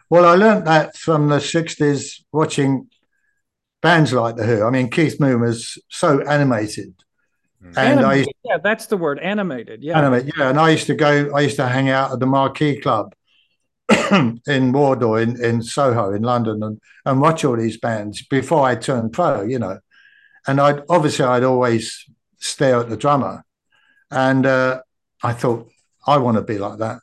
[0.09, 2.89] Well, I learned that from the 60s watching
[3.81, 4.65] bands like The Who.
[4.65, 6.93] I mean, Keith Moon was so animated.
[7.75, 9.83] And I used yeah, that's the word, animated.
[9.83, 10.49] Yeah, animate, yeah.
[10.49, 13.13] And I used to go, I used to hang out at the Marquee Club
[14.11, 18.75] in Wardour in, in Soho in London and, and watch all these bands before I
[18.75, 19.79] turned pro, you know.
[20.47, 22.05] And I'd obviously I'd always
[22.39, 23.45] stare at the drummer.
[24.09, 24.81] And uh,
[25.23, 25.69] I thought,
[26.05, 26.99] I want to be like that.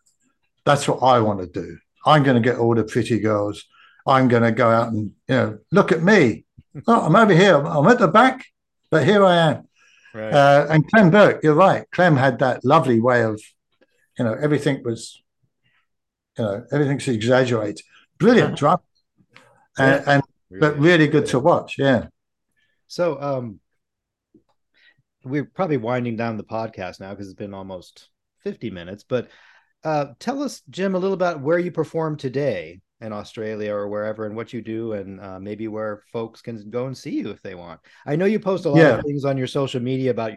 [0.64, 1.78] That's what I want to do.
[2.04, 3.64] I'm going to get all the pretty girls.
[4.06, 6.44] I'm going to go out and, you know, look at me.
[6.86, 7.56] Oh, I'm over here.
[7.56, 8.44] I'm at the back,
[8.90, 9.67] but here I am.
[10.18, 10.34] Right.
[10.34, 11.88] Uh, and Clem Burke, you're right.
[11.92, 13.40] Clem had that lovely way of,
[14.18, 15.22] you know, everything was,
[16.36, 17.80] you know, everything's exaggerated.
[18.18, 18.80] Brilliant drum,
[19.78, 20.22] and, and
[20.58, 21.76] but really good to watch.
[21.78, 22.08] Yeah.
[22.88, 23.60] So, um,
[25.22, 28.08] we're probably winding down the podcast now because it's been almost
[28.42, 29.04] 50 minutes.
[29.08, 29.28] But
[29.84, 34.26] uh, tell us, Jim, a little about where you perform today in Australia or wherever
[34.26, 37.40] and what you do, and uh, maybe where folks can go and see you if
[37.42, 37.80] they want.
[38.06, 38.98] I know you post a lot Yeah.
[38.98, 40.32] of things on your social media about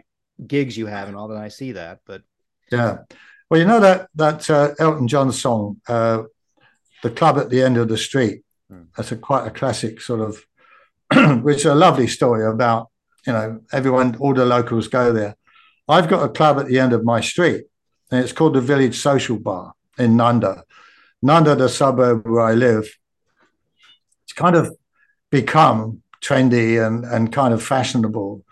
[0.46, 1.38] gigs you have and all that.
[1.38, 2.22] I see that, but
[2.70, 2.98] Yeah.
[3.50, 6.22] Well, you know that that uh, Elton John song, uh,
[7.02, 8.84] "The Club at the End of the Street." Hmm.
[8.96, 10.32] That's a quite a classic sort of,
[11.44, 12.88] which is a lovely story about
[13.26, 15.36] you know everyone, all the locals go there.
[15.88, 17.64] I've got a club at the end of my street,
[18.10, 20.62] and it's called the Village Social Bar in Nundah.
[21.24, 22.88] Nundah, the suburb where I live,
[24.24, 24.76] it's kind of
[25.30, 28.44] become trendy and and kind of fashionable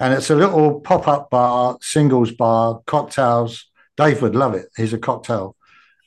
[0.00, 3.66] and it's a little pop-up bar, singles bar, cocktails.
[3.98, 4.66] Dave would love it.
[4.74, 5.54] He's a cocktail.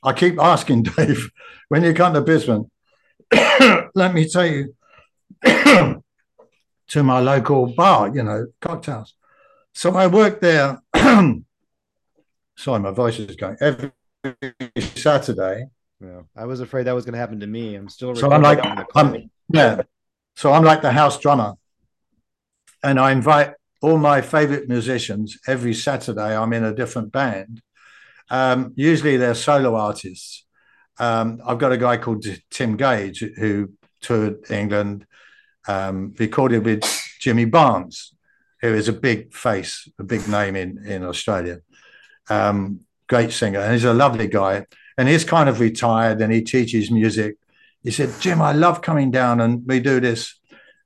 [0.02, 1.30] I keep asking Dave
[1.68, 2.68] when you come to Brisbane,
[3.94, 4.74] let me take you
[6.88, 9.14] to my local bar, you know, cocktails.
[9.72, 10.82] So I work there.
[12.56, 13.92] Sorry, my voice is going every
[14.76, 15.66] Saturday.
[16.04, 17.74] You know, I was afraid that was going to happen to me.
[17.74, 18.14] I'm still.
[18.14, 19.82] So I'm like, recovering on the I'm, yeah.
[20.36, 21.54] So I'm like the house drummer,
[22.82, 26.36] and I invite all my favorite musicians every Saturday.
[26.36, 27.62] I'm in a different band.
[28.30, 30.44] Um, usually they're solo artists.
[30.98, 35.06] Um, I've got a guy called Tim Gage who toured England,
[35.66, 36.84] um, recorded with
[37.20, 38.14] Jimmy Barnes,
[38.60, 41.60] who is a big face, a big name in in Australia.
[42.28, 44.66] Um, great singer, and he's a lovely guy.
[44.96, 47.36] And he's kind of retired, and he teaches music
[47.84, 50.34] he said, Jim, I love coming down and we do this.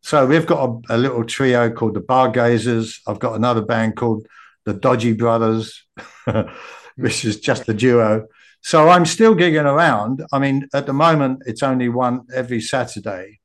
[0.03, 2.99] So we've got a, a little trio called the Bargazers.
[3.07, 4.27] I've got another band called
[4.65, 5.87] the Dodgy Brothers,
[6.97, 8.27] which is just a duo.
[8.63, 10.25] So I'm still gigging around.
[10.33, 13.39] I mean, at the moment, it's only one every Saturday,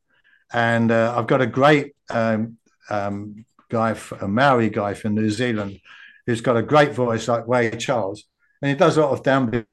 [0.52, 2.58] and uh, I've got a great um,
[2.90, 5.80] um, guy, a Maori guy from New Zealand,
[6.26, 8.24] who's got a great voice like Ray Charles,
[8.64, 9.66] and he does a lot of downbeat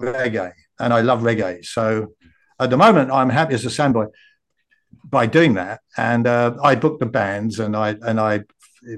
[0.00, 1.64] reggae, and I love reggae.
[1.64, 2.14] So
[2.60, 4.10] at the moment, I'm happy as a sandboy
[5.04, 8.42] by doing that, and uh, I book the bands, and I and I,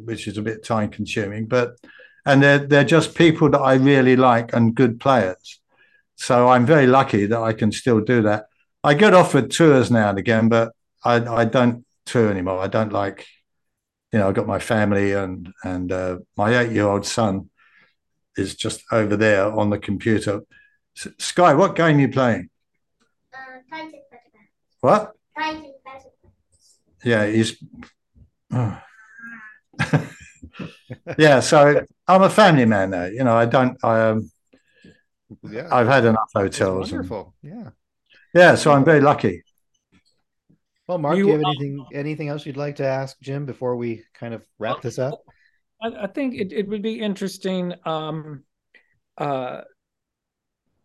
[0.04, 1.76] which is a bit time consuming, but
[2.26, 5.58] and they're they're just people that I really like and good players.
[6.16, 8.44] So I'm very lucky that I can still do that.
[8.84, 10.72] I get offered tours now and again, but
[11.02, 12.58] I I don't tour anymore.
[12.58, 13.26] I don't like,
[14.12, 17.48] you know, I've got my family and and uh, my eight year old son
[18.36, 20.42] is just over there on the computer.
[20.94, 22.50] Sky, what game are you playing?
[23.34, 23.86] Uh,
[24.80, 25.12] what?
[27.04, 27.62] Yeah, he's.
[28.52, 28.80] Oh.
[31.18, 33.04] yeah, so I'm a family man now.
[33.04, 33.76] You know, I don't.
[33.84, 34.30] I um,
[35.50, 36.92] yeah, I've had enough hotels.
[36.92, 37.34] wonderful.
[37.42, 37.70] And, yeah.
[38.34, 39.42] Yeah, so I'm very lucky.
[40.86, 43.76] Well, Mark, you, do you have anything anything else you'd like to ask Jim before
[43.76, 45.20] we kind of wrap this up?
[45.82, 47.74] I, I think it, it would be interesting.
[47.84, 48.44] Um,
[49.18, 49.62] uh,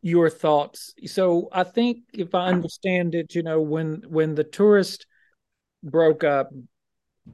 [0.01, 0.93] your thoughts.
[1.05, 5.05] So I think if I understand it, you know, when when the tourist
[5.83, 6.49] broke up,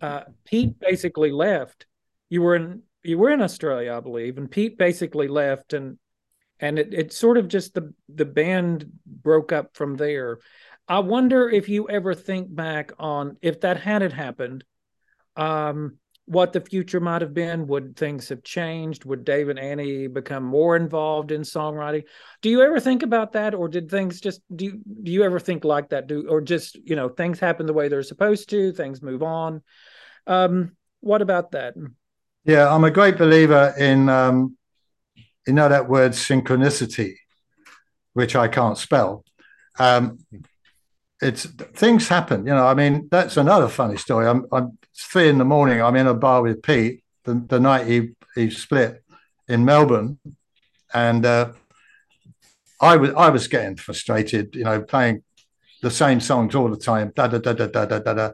[0.02, 1.86] uh, Pete basically left.
[2.30, 5.98] You were in you were in Australia, I believe, and Pete basically left, and
[6.60, 10.40] and it, it sort of just the the band broke up from there.
[10.90, 14.66] I wonder if you ever think back on if that hadn't happened,
[15.36, 15.98] um,
[16.28, 17.68] what the future might have been.
[17.68, 19.06] Would things have changed?
[19.06, 22.04] Would Dave and Annie become more involved in songwriting?
[22.42, 24.66] Do you ever think about that, or did things just do?
[24.66, 26.08] You, do you ever think like that?
[26.08, 28.74] Do or just you know things happen the way they're supposed to?
[28.74, 29.64] Things move on.
[30.28, 31.76] Um, what about that?
[32.44, 34.58] Yeah, I'm a great believer in um,
[35.48, 37.14] you know that word synchronicity,
[38.14, 39.24] which I can't spell.
[39.80, 40.20] Um,
[41.22, 42.68] it's things happen, you know.
[42.68, 44.28] I mean, that's another funny story.
[44.28, 45.82] I'm, I'm three in the morning.
[45.82, 49.04] I'm in a bar with Pete the, the night he he split
[49.48, 50.20] in Melbourne,
[50.94, 51.52] and uh,
[52.82, 55.24] I was I was getting frustrated, you know, playing
[55.82, 57.12] the same songs all the time.
[57.16, 58.14] Da da da da da da da.
[58.14, 58.32] da.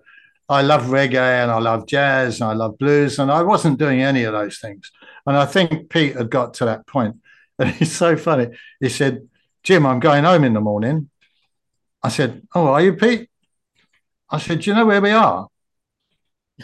[0.49, 4.01] I love reggae and I love jazz and I love blues, and I wasn't doing
[4.01, 4.91] any of those things.
[5.25, 7.17] And I think Pete had got to that point,
[7.59, 8.47] and he's so funny.
[8.79, 9.27] He said,
[9.63, 11.09] "Jim, I'm going home in the morning."
[12.03, 13.29] I said, Oh, are you, Pete?
[14.29, 15.47] I said, Do you know where we are?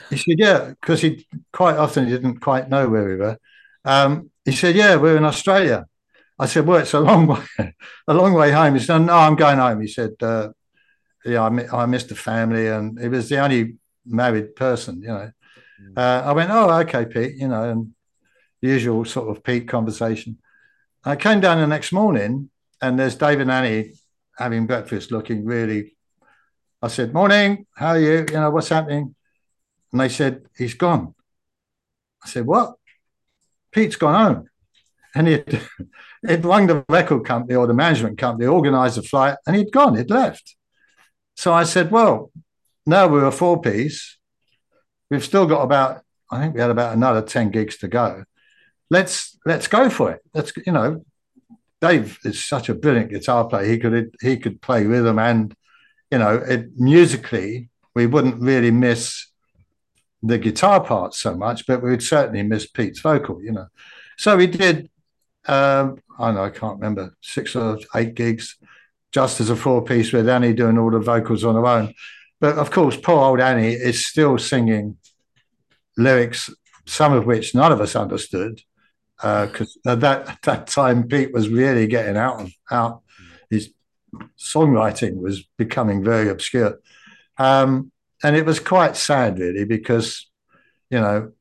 [0.10, 3.38] He said, Yeah, because he quite often he didn't quite know where we were.
[3.86, 5.86] Um, he said, Yeah, we're in Australia.
[6.38, 7.28] I said, Well, it's a long
[7.58, 7.76] way,
[8.08, 8.76] a long way home.
[8.76, 9.82] He said, No, I'm going home.
[9.82, 10.50] He said, uh,
[11.26, 13.76] Yeah, I, I missed the family, and he was the only
[14.06, 15.32] married person, you know.
[15.82, 15.98] Mm.
[15.98, 17.94] Uh, I went, Oh, okay, Pete, you know, and
[18.62, 20.38] usual sort of Pete conversation.
[21.04, 22.50] I came down the next morning,
[22.82, 23.94] and there's David and Annie
[24.38, 25.96] having breakfast, looking really.
[26.82, 28.26] I said, "Morning, how are you?
[28.30, 29.16] You know what's happening?"
[29.92, 31.16] And they said, "He's gone."
[32.24, 32.76] I said, "What?"
[33.72, 34.50] Pete's gone home,
[35.16, 35.62] and he'd,
[36.28, 39.96] he'd rung the record company or the management company, organised a flight, and he'd gone.
[39.96, 40.56] He'd left.
[41.36, 42.32] So I said, "Well,
[42.86, 44.18] now we're a four piece.
[45.10, 48.24] We've still got about, I think we had about another ten gigs to go.
[48.90, 50.22] Let's let's go for it.
[50.34, 51.06] Let's you know
[51.82, 53.66] Dave is such a brilliant guitar player.
[53.72, 55.56] He could he could play rhythm and
[56.12, 59.28] you know it, musically we wouldn't really miss
[60.22, 63.42] the guitar part so much, but we would certainly miss Pete's vocal.
[63.44, 63.68] You know,
[64.18, 64.90] so we did.
[65.48, 68.58] Um, I know I can't remember six or eight gigs,
[69.12, 71.94] just as a four piece with Annie doing all the vocals on her own.
[72.40, 74.98] But of course, poor old Annie is still singing
[75.98, 76.50] lyrics,
[76.86, 78.62] some of which none of us understood
[79.20, 83.02] because uh, at that that time Pete was really getting out of out.
[83.50, 83.74] His
[84.38, 86.80] songwriting was becoming very obscure,
[87.38, 87.92] um,
[88.24, 90.28] and it was quite sad, really, because
[90.90, 91.32] you know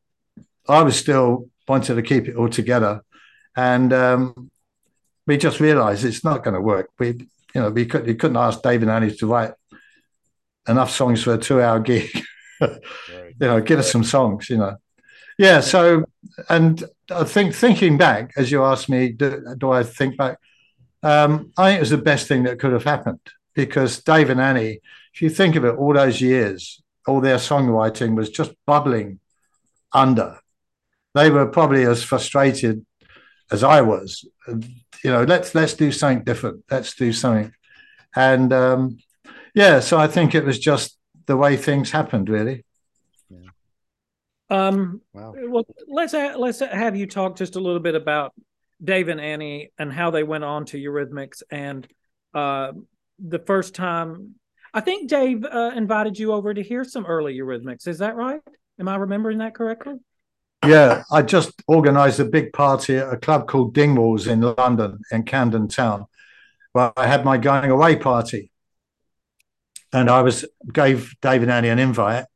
[0.68, 3.03] I was still wanting to keep it all together,
[3.57, 4.51] and um,
[5.26, 6.91] we just realised it's not going to work.
[6.99, 9.53] We, you know, we could you couldn't ask David and Annie to write
[10.68, 12.11] enough songs for a two-hour gig.
[12.61, 12.81] right.
[13.09, 14.51] You know, give us some songs.
[14.51, 14.76] You know,
[15.39, 15.61] yeah.
[15.61, 16.05] So,
[16.49, 20.39] and I think thinking back, as you asked me, do, do I think back?
[21.03, 23.20] Um, I think it was the best thing that could have happened
[23.55, 24.81] because Dave and Annie,
[25.19, 29.19] if you think of it, all those years, all their songwriting was just bubbling
[29.93, 30.39] under.
[31.12, 32.87] They were probably as frustrated
[33.51, 34.25] as I was.
[34.47, 36.62] You know, let's let's do something different.
[36.71, 37.53] Let's do something,
[38.14, 38.99] and um,
[39.55, 39.81] yeah.
[39.81, 40.97] So I think it was just
[41.27, 42.64] the way things happened, really.
[44.49, 45.35] Um, wow.
[45.37, 48.35] Well, let's let's have you talk just a little bit about
[48.83, 51.43] Dave and Annie and how they went on to Eurythmics.
[51.51, 51.89] And
[52.35, 52.71] uh,
[53.19, 54.37] the first time,
[54.79, 57.89] I think Dave uh, invited you over to hear some early Eurythmics.
[57.89, 58.41] Is that right?
[58.79, 59.95] Am I remembering that correctly?
[60.64, 65.24] Yeah, I just organised a big party at a club called Dingwalls in London, in
[65.24, 66.07] Camden Town,
[66.74, 68.53] where I had my going away party.
[69.93, 72.26] And I was gave Dave and Annie an invite,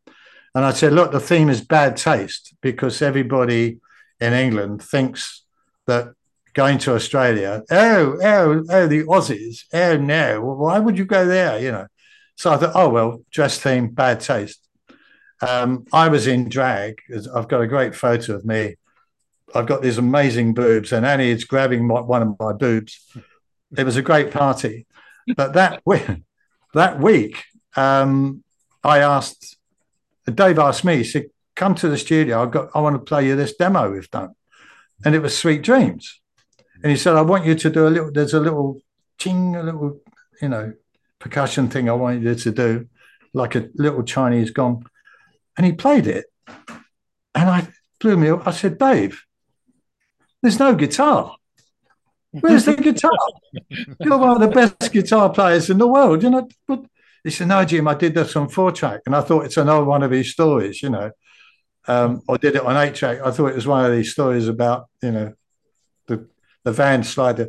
[0.52, 3.78] and I said, "Look, the theme is bad taste because everybody
[4.18, 5.44] in England thinks
[5.86, 6.14] that
[6.54, 11.60] going to Australia, oh, oh, oh, the Aussies, oh no, why would you go there?
[11.60, 11.86] You know."
[12.36, 14.66] So I thought, oh well, dress theme, bad taste.
[15.40, 17.00] Um, I was in drag.
[17.34, 18.76] I've got a great photo of me.
[19.54, 23.06] I've got these amazing boobs, and Annie is grabbing my, one of my boobs.
[23.76, 24.86] It was a great party.
[25.36, 26.06] But that week,
[26.74, 27.44] that week,
[27.76, 28.42] um,
[28.82, 29.56] I asked
[30.26, 31.26] Dave asked me, he said,
[31.56, 32.42] "Come to the studio.
[32.42, 32.70] I got.
[32.74, 34.34] I want to play you this demo we've done,"
[35.04, 36.20] and it was Sweet Dreams.
[36.82, 38.12] And he said, "I want you to do a little.
[38.12, 38.80] There's a little
[39.18, 40.00] ching, a little,
[40.40, 40.72] you know,
[41.22, 41.88] percussion thing.
[41.88, 42.88] I wanted you to do,
[43.32, 44.86] like a little Chinese gong."
[45.56, 46.26] and he played it.
[47.34, 47.68] And I
[48.00, 48.46] blew me up.
[48.46, 49.22] I said, Dave,
[50.42, 51.36] there's no guitar.
[52.30, 53.12] Where's the guitar?
[54.00, 56.22] You're one of the best guitar players in the world.
[56.22, 56.84] You know, but
[57.24, 59.02] he said, No, Jim, I did this on four track.
[59.06, 61.10] And I thought it's another one of his stories, you know.
[61.86, 63.20] Um, or did it on eight track.
[63.24, 65.34] I thought it was one of these stories about, you know,
[66.06, 66.28] the
[66.64, 67.48] the van slider.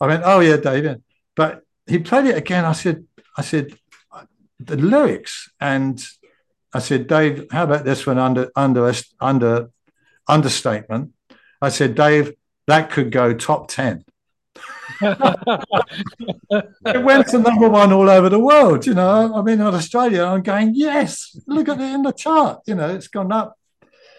[0.00, 1.02] I went, Oh yeah, David.
[1.36, 2.64] But he played it again.
[2.64, 3.04] I said,
[3.36, 3.76] I said,
[4.60, 6.02] the lyrics and
[6.72, 9.70] I said, Dave, how about this one under under under
[10.26, 11.12] understatement?
[11.60, 12.32] I said, Dave,
[12.66, 14.04] that could go top ten.
[15.00, 18.86] it went to number one all over the world.
[18.86, 22.60] You know, I mean, in Australia, I'm going, yes, look at it in the chart.
[22.66, 23.56] You know, it's gone up.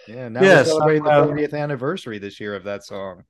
[0.08, 3.24] Yeah, now yes, we're celebrating the 40th um, anniversary this year of that song.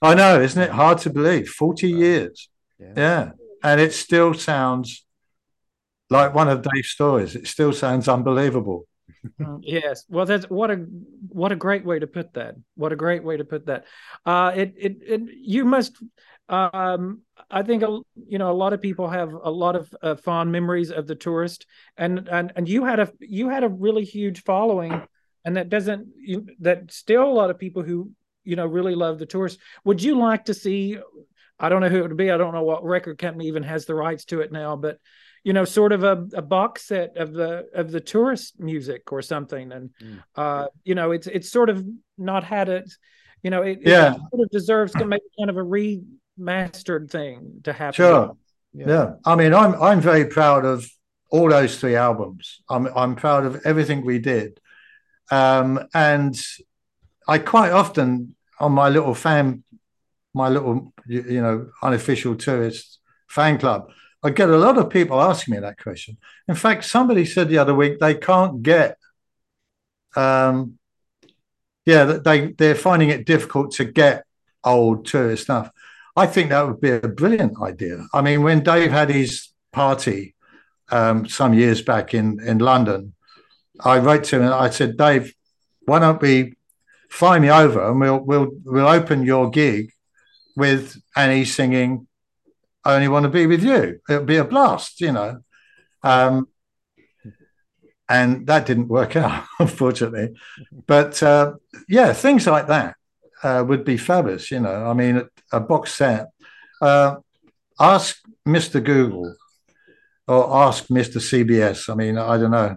[0.00, 1.48] I know, isn't it hard to believe?
[1.48, 2.48] 40 years.
[2.78, 2.92] Yeah.
[2.96, 3.30] yeah.
[3.62, 5.03] And it still sounds
[6.10, 7.34] like one of Dave's stories.
[7.34, 8.86] It still sounds unbelievable.
[9.40, 10.86] Mm, yes, well, that's what a
[11.28, 12.56] what a great way to put that.
[12.74, 13.84] What a great way to put that.
[14.24, 15.96] Uh, it it, it you must.
[16.48, 20.52] Um, I think you know a lot of people have a lot of uh, fond
[20.52, 24.42] memories of the tourist, and and and you had a you had a really huge
[24.42, 25.02] following,
[25.44, 28.10] and that doesn't you, that still a lot of people who
[28.44, 29.58] you know really love the tourist.
[29.84, 30.98] Would you like to see?
[31.58, 32.30] I don't know who it would be.
[32.30, 34.98] I don't know what record company even has the rights to it now, but
[35.44, 39.22] you know sort of a, a box set of the of the tourist music or
[39.22, 40.18] something and mm.
[40.36, 41.86] uh you know it's it's sort of
[42.18, 42.90] not had it
[43.42, 44.14] you know it, yeah.
[44.14, 48.36] it sort of deserves to make kind of a remastered thing to happen sure
[48.72, 48.86] yeah.
[48.88, 50.90] yeah i mean i'm i'm very proud of
[51.30, 54.58] all those three albums i'm i'm proud of everything we did
[55.30, 56.40] um and
[57.28, 59.62] i quite often on my little fan
[60.32, 63.90] my little you know unofficial tourist fan club
[64.24, 66.16] I get a lot of people asking me that question.
[66.48, 68.96] In fact, somebody said the other week they can't get,
[70.16, 70.78] um,
[71.84, 74.24] yeah, they they're finding it difficult to get
[74.64, 75.70] old tourist stuff.
[76.16, 78.06] I think that would be a brilliant idea.
[78.14, 80.34] I mean, when Dave had his party
[80.90, 83.14] um, some years back in in London,
[83.84, 85.34] I wrote to him and I said, Dave,
[85.84, 86.54] why don't we
[87.10, 89.90] fly me over and we'll we'll we'll open your gig
[90.56, 92.06] with Annie singing
[92.84, 94.00] I only want to be with you.
[94.08, 95.40] It'll be a blast, you know.
[96.02, 96.48] Um,
[98.08, 100.34] and that didn't work out, unfortunately.
[100.86, 101.54] But uh,
[101.88, 102.96] yeah, things like that
[103.42, 104.86] uh, would be fabulous, you know.
[104.86, 106.28] I mean, a, a box set.
[106.80, 107.16] Uh,
[107.78, 108.82] ask Mr.
[108.82, 109.34] Google
[110.26, 111.16] or ask Mr.
[111.16, 111.90] CBS.
[111.90, 112.76] I mean, I don't know.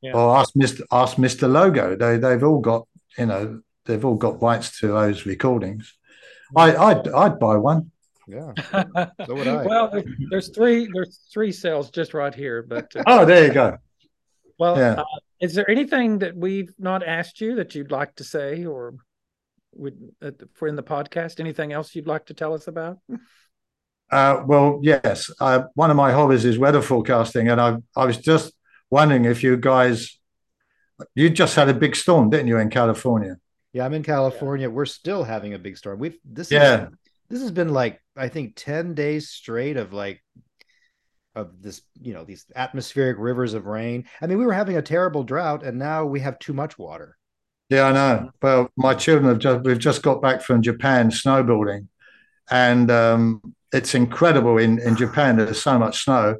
[0.00, 0.14] Yeah.
[0.14, 0.82] Or ask Mr.
[0.90, 1.50] Ask Mr.
[1.50, 1.94] Logo.
[1.94, 5.94] They they've all got you know they've all got rights to those recordings.
[6.56, 7.91] I I'd, I'd buy one.
[8.28, 8.52] Yeah.
[9.26, 9.64] So would I.
[9.64, 10.88] well, there's three.
[10.92, 12.62] There's three cells just right here.
[12.62, 13.78] But uh, oh, there you go.
[14.58, 14.94] Well, yeah.
[14.94, 15.04] uh,
[15.40, 18.94] is there anything that we've not asked you that you'd like to say, or
[19.74, 21.40] would uh, for in the podcast?
[21.40, 22.98] Anything else you'd like to tell us about?
[24.10, 25.30] Uh, well, yes.
[25.40, 28.52] Uh, one of my hobbies is weather forecasting, and I I was just
[28.90, 30.18] wondering if you guys,
[31.14, 33.38] you just had a big storm, didn't you, in California?
[33.72, 34.68] Yeah, I'm in California.
[34.68, 34.74] Yeah.
[34.74, 35.98] We're still having a big storm.
[35.98, 36.88] We've this yeah.
[36.88, 36.88] Is,
[37.32, 40.22] this has been like I think 10 days straight of like
[41.34, 44.04] of this, you know, these atmospheric rivers of rain.
[44.20, 47.16] I mean, we were having a terrible drought and now we have too much water.
[47.70, 48.30] Yeah, I know.
[48.42, 51.88] Well, my children have just we've just got back from Japan snowboarding.
[52.50, 55.36] And um, it's incredible in, in Japan.
[55.36, 56.36] There's so much snow.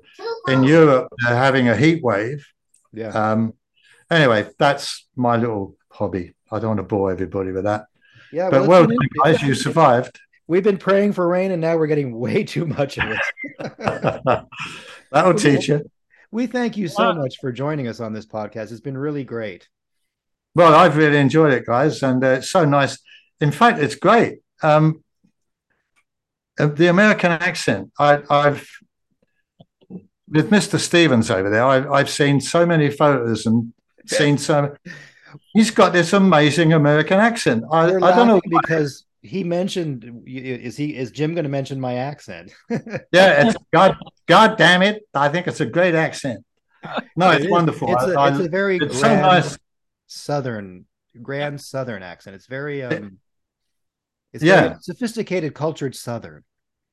[0.46, 2.46] In Europe, they're having a heat wave.
[2.92, 3.08] Yeah.
[3.08, 3.54] Um,
[4.10, 6.34] anyway, that's my little hobby.
[6.50, 7.86] I don't want to bore everybody with that.
[8.30, 9.40] Yeah, well, but well done, guys.
[9.40, 10.20] You survived.
[10.52, 13.74] We've been praying for rain, and now we're getting way too much of it.
[15.10, 15.90] That'll teach you.
[16.30, 18.70] We thank you so much for joining us on this podcast.
[18.70, 19.66] It's been really great.
[20.54, 22.98] Well, I've really enjoyed it, guys, and uh, it's so nice.
[23.40, 24.40] In fact, it's great.
[24.62, 25.02] Um,
[26.60, 27.90] uh, the American accent.
[27.98, 28.68] I, have
[30.28, 30.78] with Mr.
[30.78, 31.64] Stevens over there.
[31.64, 33.72] I've, I've seen so many photos and
[34.04, 34.76] seen so.
[35.54, 37.64] He's got this amazing American accent.
[37.72, 41.94] I, I don't know because he mentioned is he is Jim going to mention my
[41.94, 42.52] accent?
[42.70, 43.96] yeah, it's God.
[44.26, 45.02] God damn it!
[45.14, 46.44] I think it's a great accent.
[47.16, 47.92] No, it's it wonderful.
[47.92, 49.56] It's, a, it's a very it's so nice
[50.08, 50.86] southern,
[51.22, 52.34] grand southern accent.
[52.34, 53.18] It's very um,
[54.32, 56.42] it's yeah, sophisticated, cultured southern.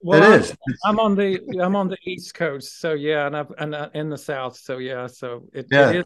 [0.02, 0.56] Well, it is.
[0.86, 4.10] I'm on the I'm on the East Coast, so yeah, and I've and uh, in
[4.10, 5.90] the South, so yeah, so it, yeah.
[5.90, 6.06] it is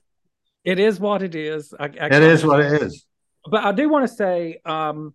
[0.64, 1.74] it is what it is.
[1.78, 3.06] I, I it is what it is.
[3.46, 5.14] But I do want to say, um,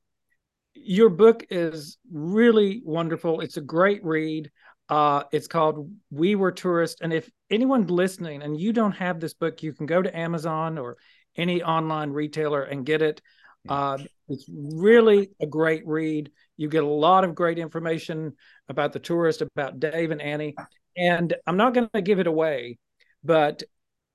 [0.85, 3.41] your book is really wonderful.
[3.41, 4.51] It's a great read.
[4.89, 9.35] Uh, it's called We Were Tourists, and if anyone listening and you don't have this
[9.35, 10.97] book, you can go to Amazon or
[11.37, 13.21] any online retailer and get it.
[13.69, 13.99] Uh,
[14.29, 16.31] it's really a great read.
[16.57, 18.35] You get a lot of great information
[18.69, 20.55] about the tourist, about Dave and Annie.
[20.97, 22.79] And I'm not going to give it away,
[23.23, 23.63] but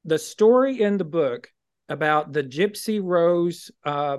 [0.05, 1.49] the story in the book
[1.88, 4.18] about the Gypsy Rose uh,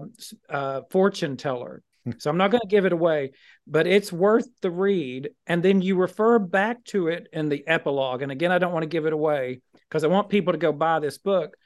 [0.49, 1.83] uh, fortune teller.
[2.19, 3.33] So I'm not going to give it away,
[3.67, 5.31] but it's worth the read.
[5.47, 8.21] And then you refer back to it in the epilogue.
[8.21, 10.71] And again, I don't want to give it away because I want people to go
[10.71, 11.57] buy this book.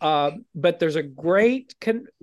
[0.00, 1.74] Uh, but there's a great,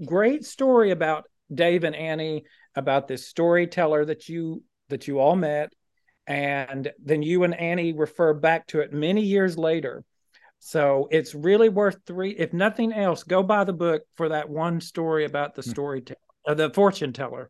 [0.05, 2.43] great story about Dave and Annie
[2.75, 5.73] about this storyteller that you that you all met,
[6.27, 10.03] and then you and Annie refer back to it many years later.
[10.59, 12.31] So it's really worth three.
[12.31, 15.71] If nothing else, go buy the book for that one story about the hmm.
[15.71, 17.49] storyteller, uh, the fortune teller.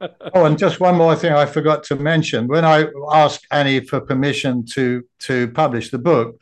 [0.00, 2.46] Oh, and just one more thing I forgot to mention.
[2.46, 6.40] When I asked Annie for permission to to publish the book,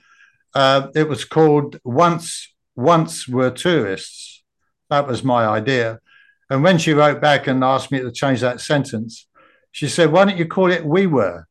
[0.55, 4.43] uh, it was called "Once Once Were Tourists."
[4.91, 6.01] That was my idea.
[6.49, 9.27] And when she wrote back and asked me to change that sentence,
[9.73, 11.47] she said, "Why don't you call it We Were?"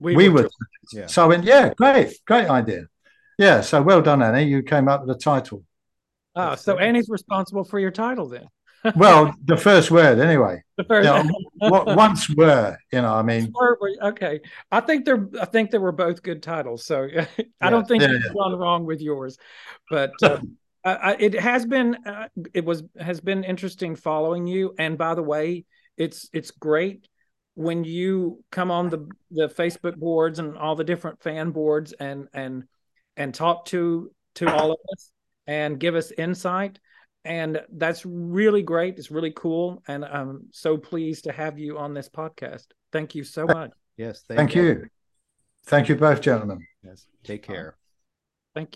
[0.00, 0.48] We, we were.
[0.92, 1.06] Yeah.
[1.06, 2.86] So I went, "Yeah, great, great idea."
[3.36, 4.44] Yeah, so well done, Annie.
[4.44, 5.64] You came up with the title.
[6.34, 8.48] Ah, so Annie's responsible for your title then.
[8.96, 10.62] Well, the first word, anyway.
[10.78, 13.52] The first you know, once were, you know, I mean.
[14.00, 15.28] Okay, I think they're.
[15.40, 16.84] I think they were both good titles.
[16.84, 18.32] So I yeah, don't think yeah, you've yeah.
[18.32, 19.38] gone wrong with yours,
[19.90, 20.12] but.
[20.22, 20.38] Uh,
[21.18, 25.64] it has been uh, it was has been interesting following you and by the way
[25.96, 27.08] it's it's great
[27.54, 32.28] when you come on the the facebook boards and all the different fan boards and
[32.32, 32.64] and
[33.16, 35.10] and talk to to all of us
[35.46, 36.78] and give us insight
[37.28, 38.98] and that's really great.
[38.98, 42.66] It's really cool and i'm so pleased to have you on this podcast.
[42.90, 43.70] Thank you so much.
[43.96, 44.62] Yes thank, thank you.
[44.62, 44.86] you.
[45.66, 46.66] Thank you both gentlemen.
[46.82, 47.77] Yes take care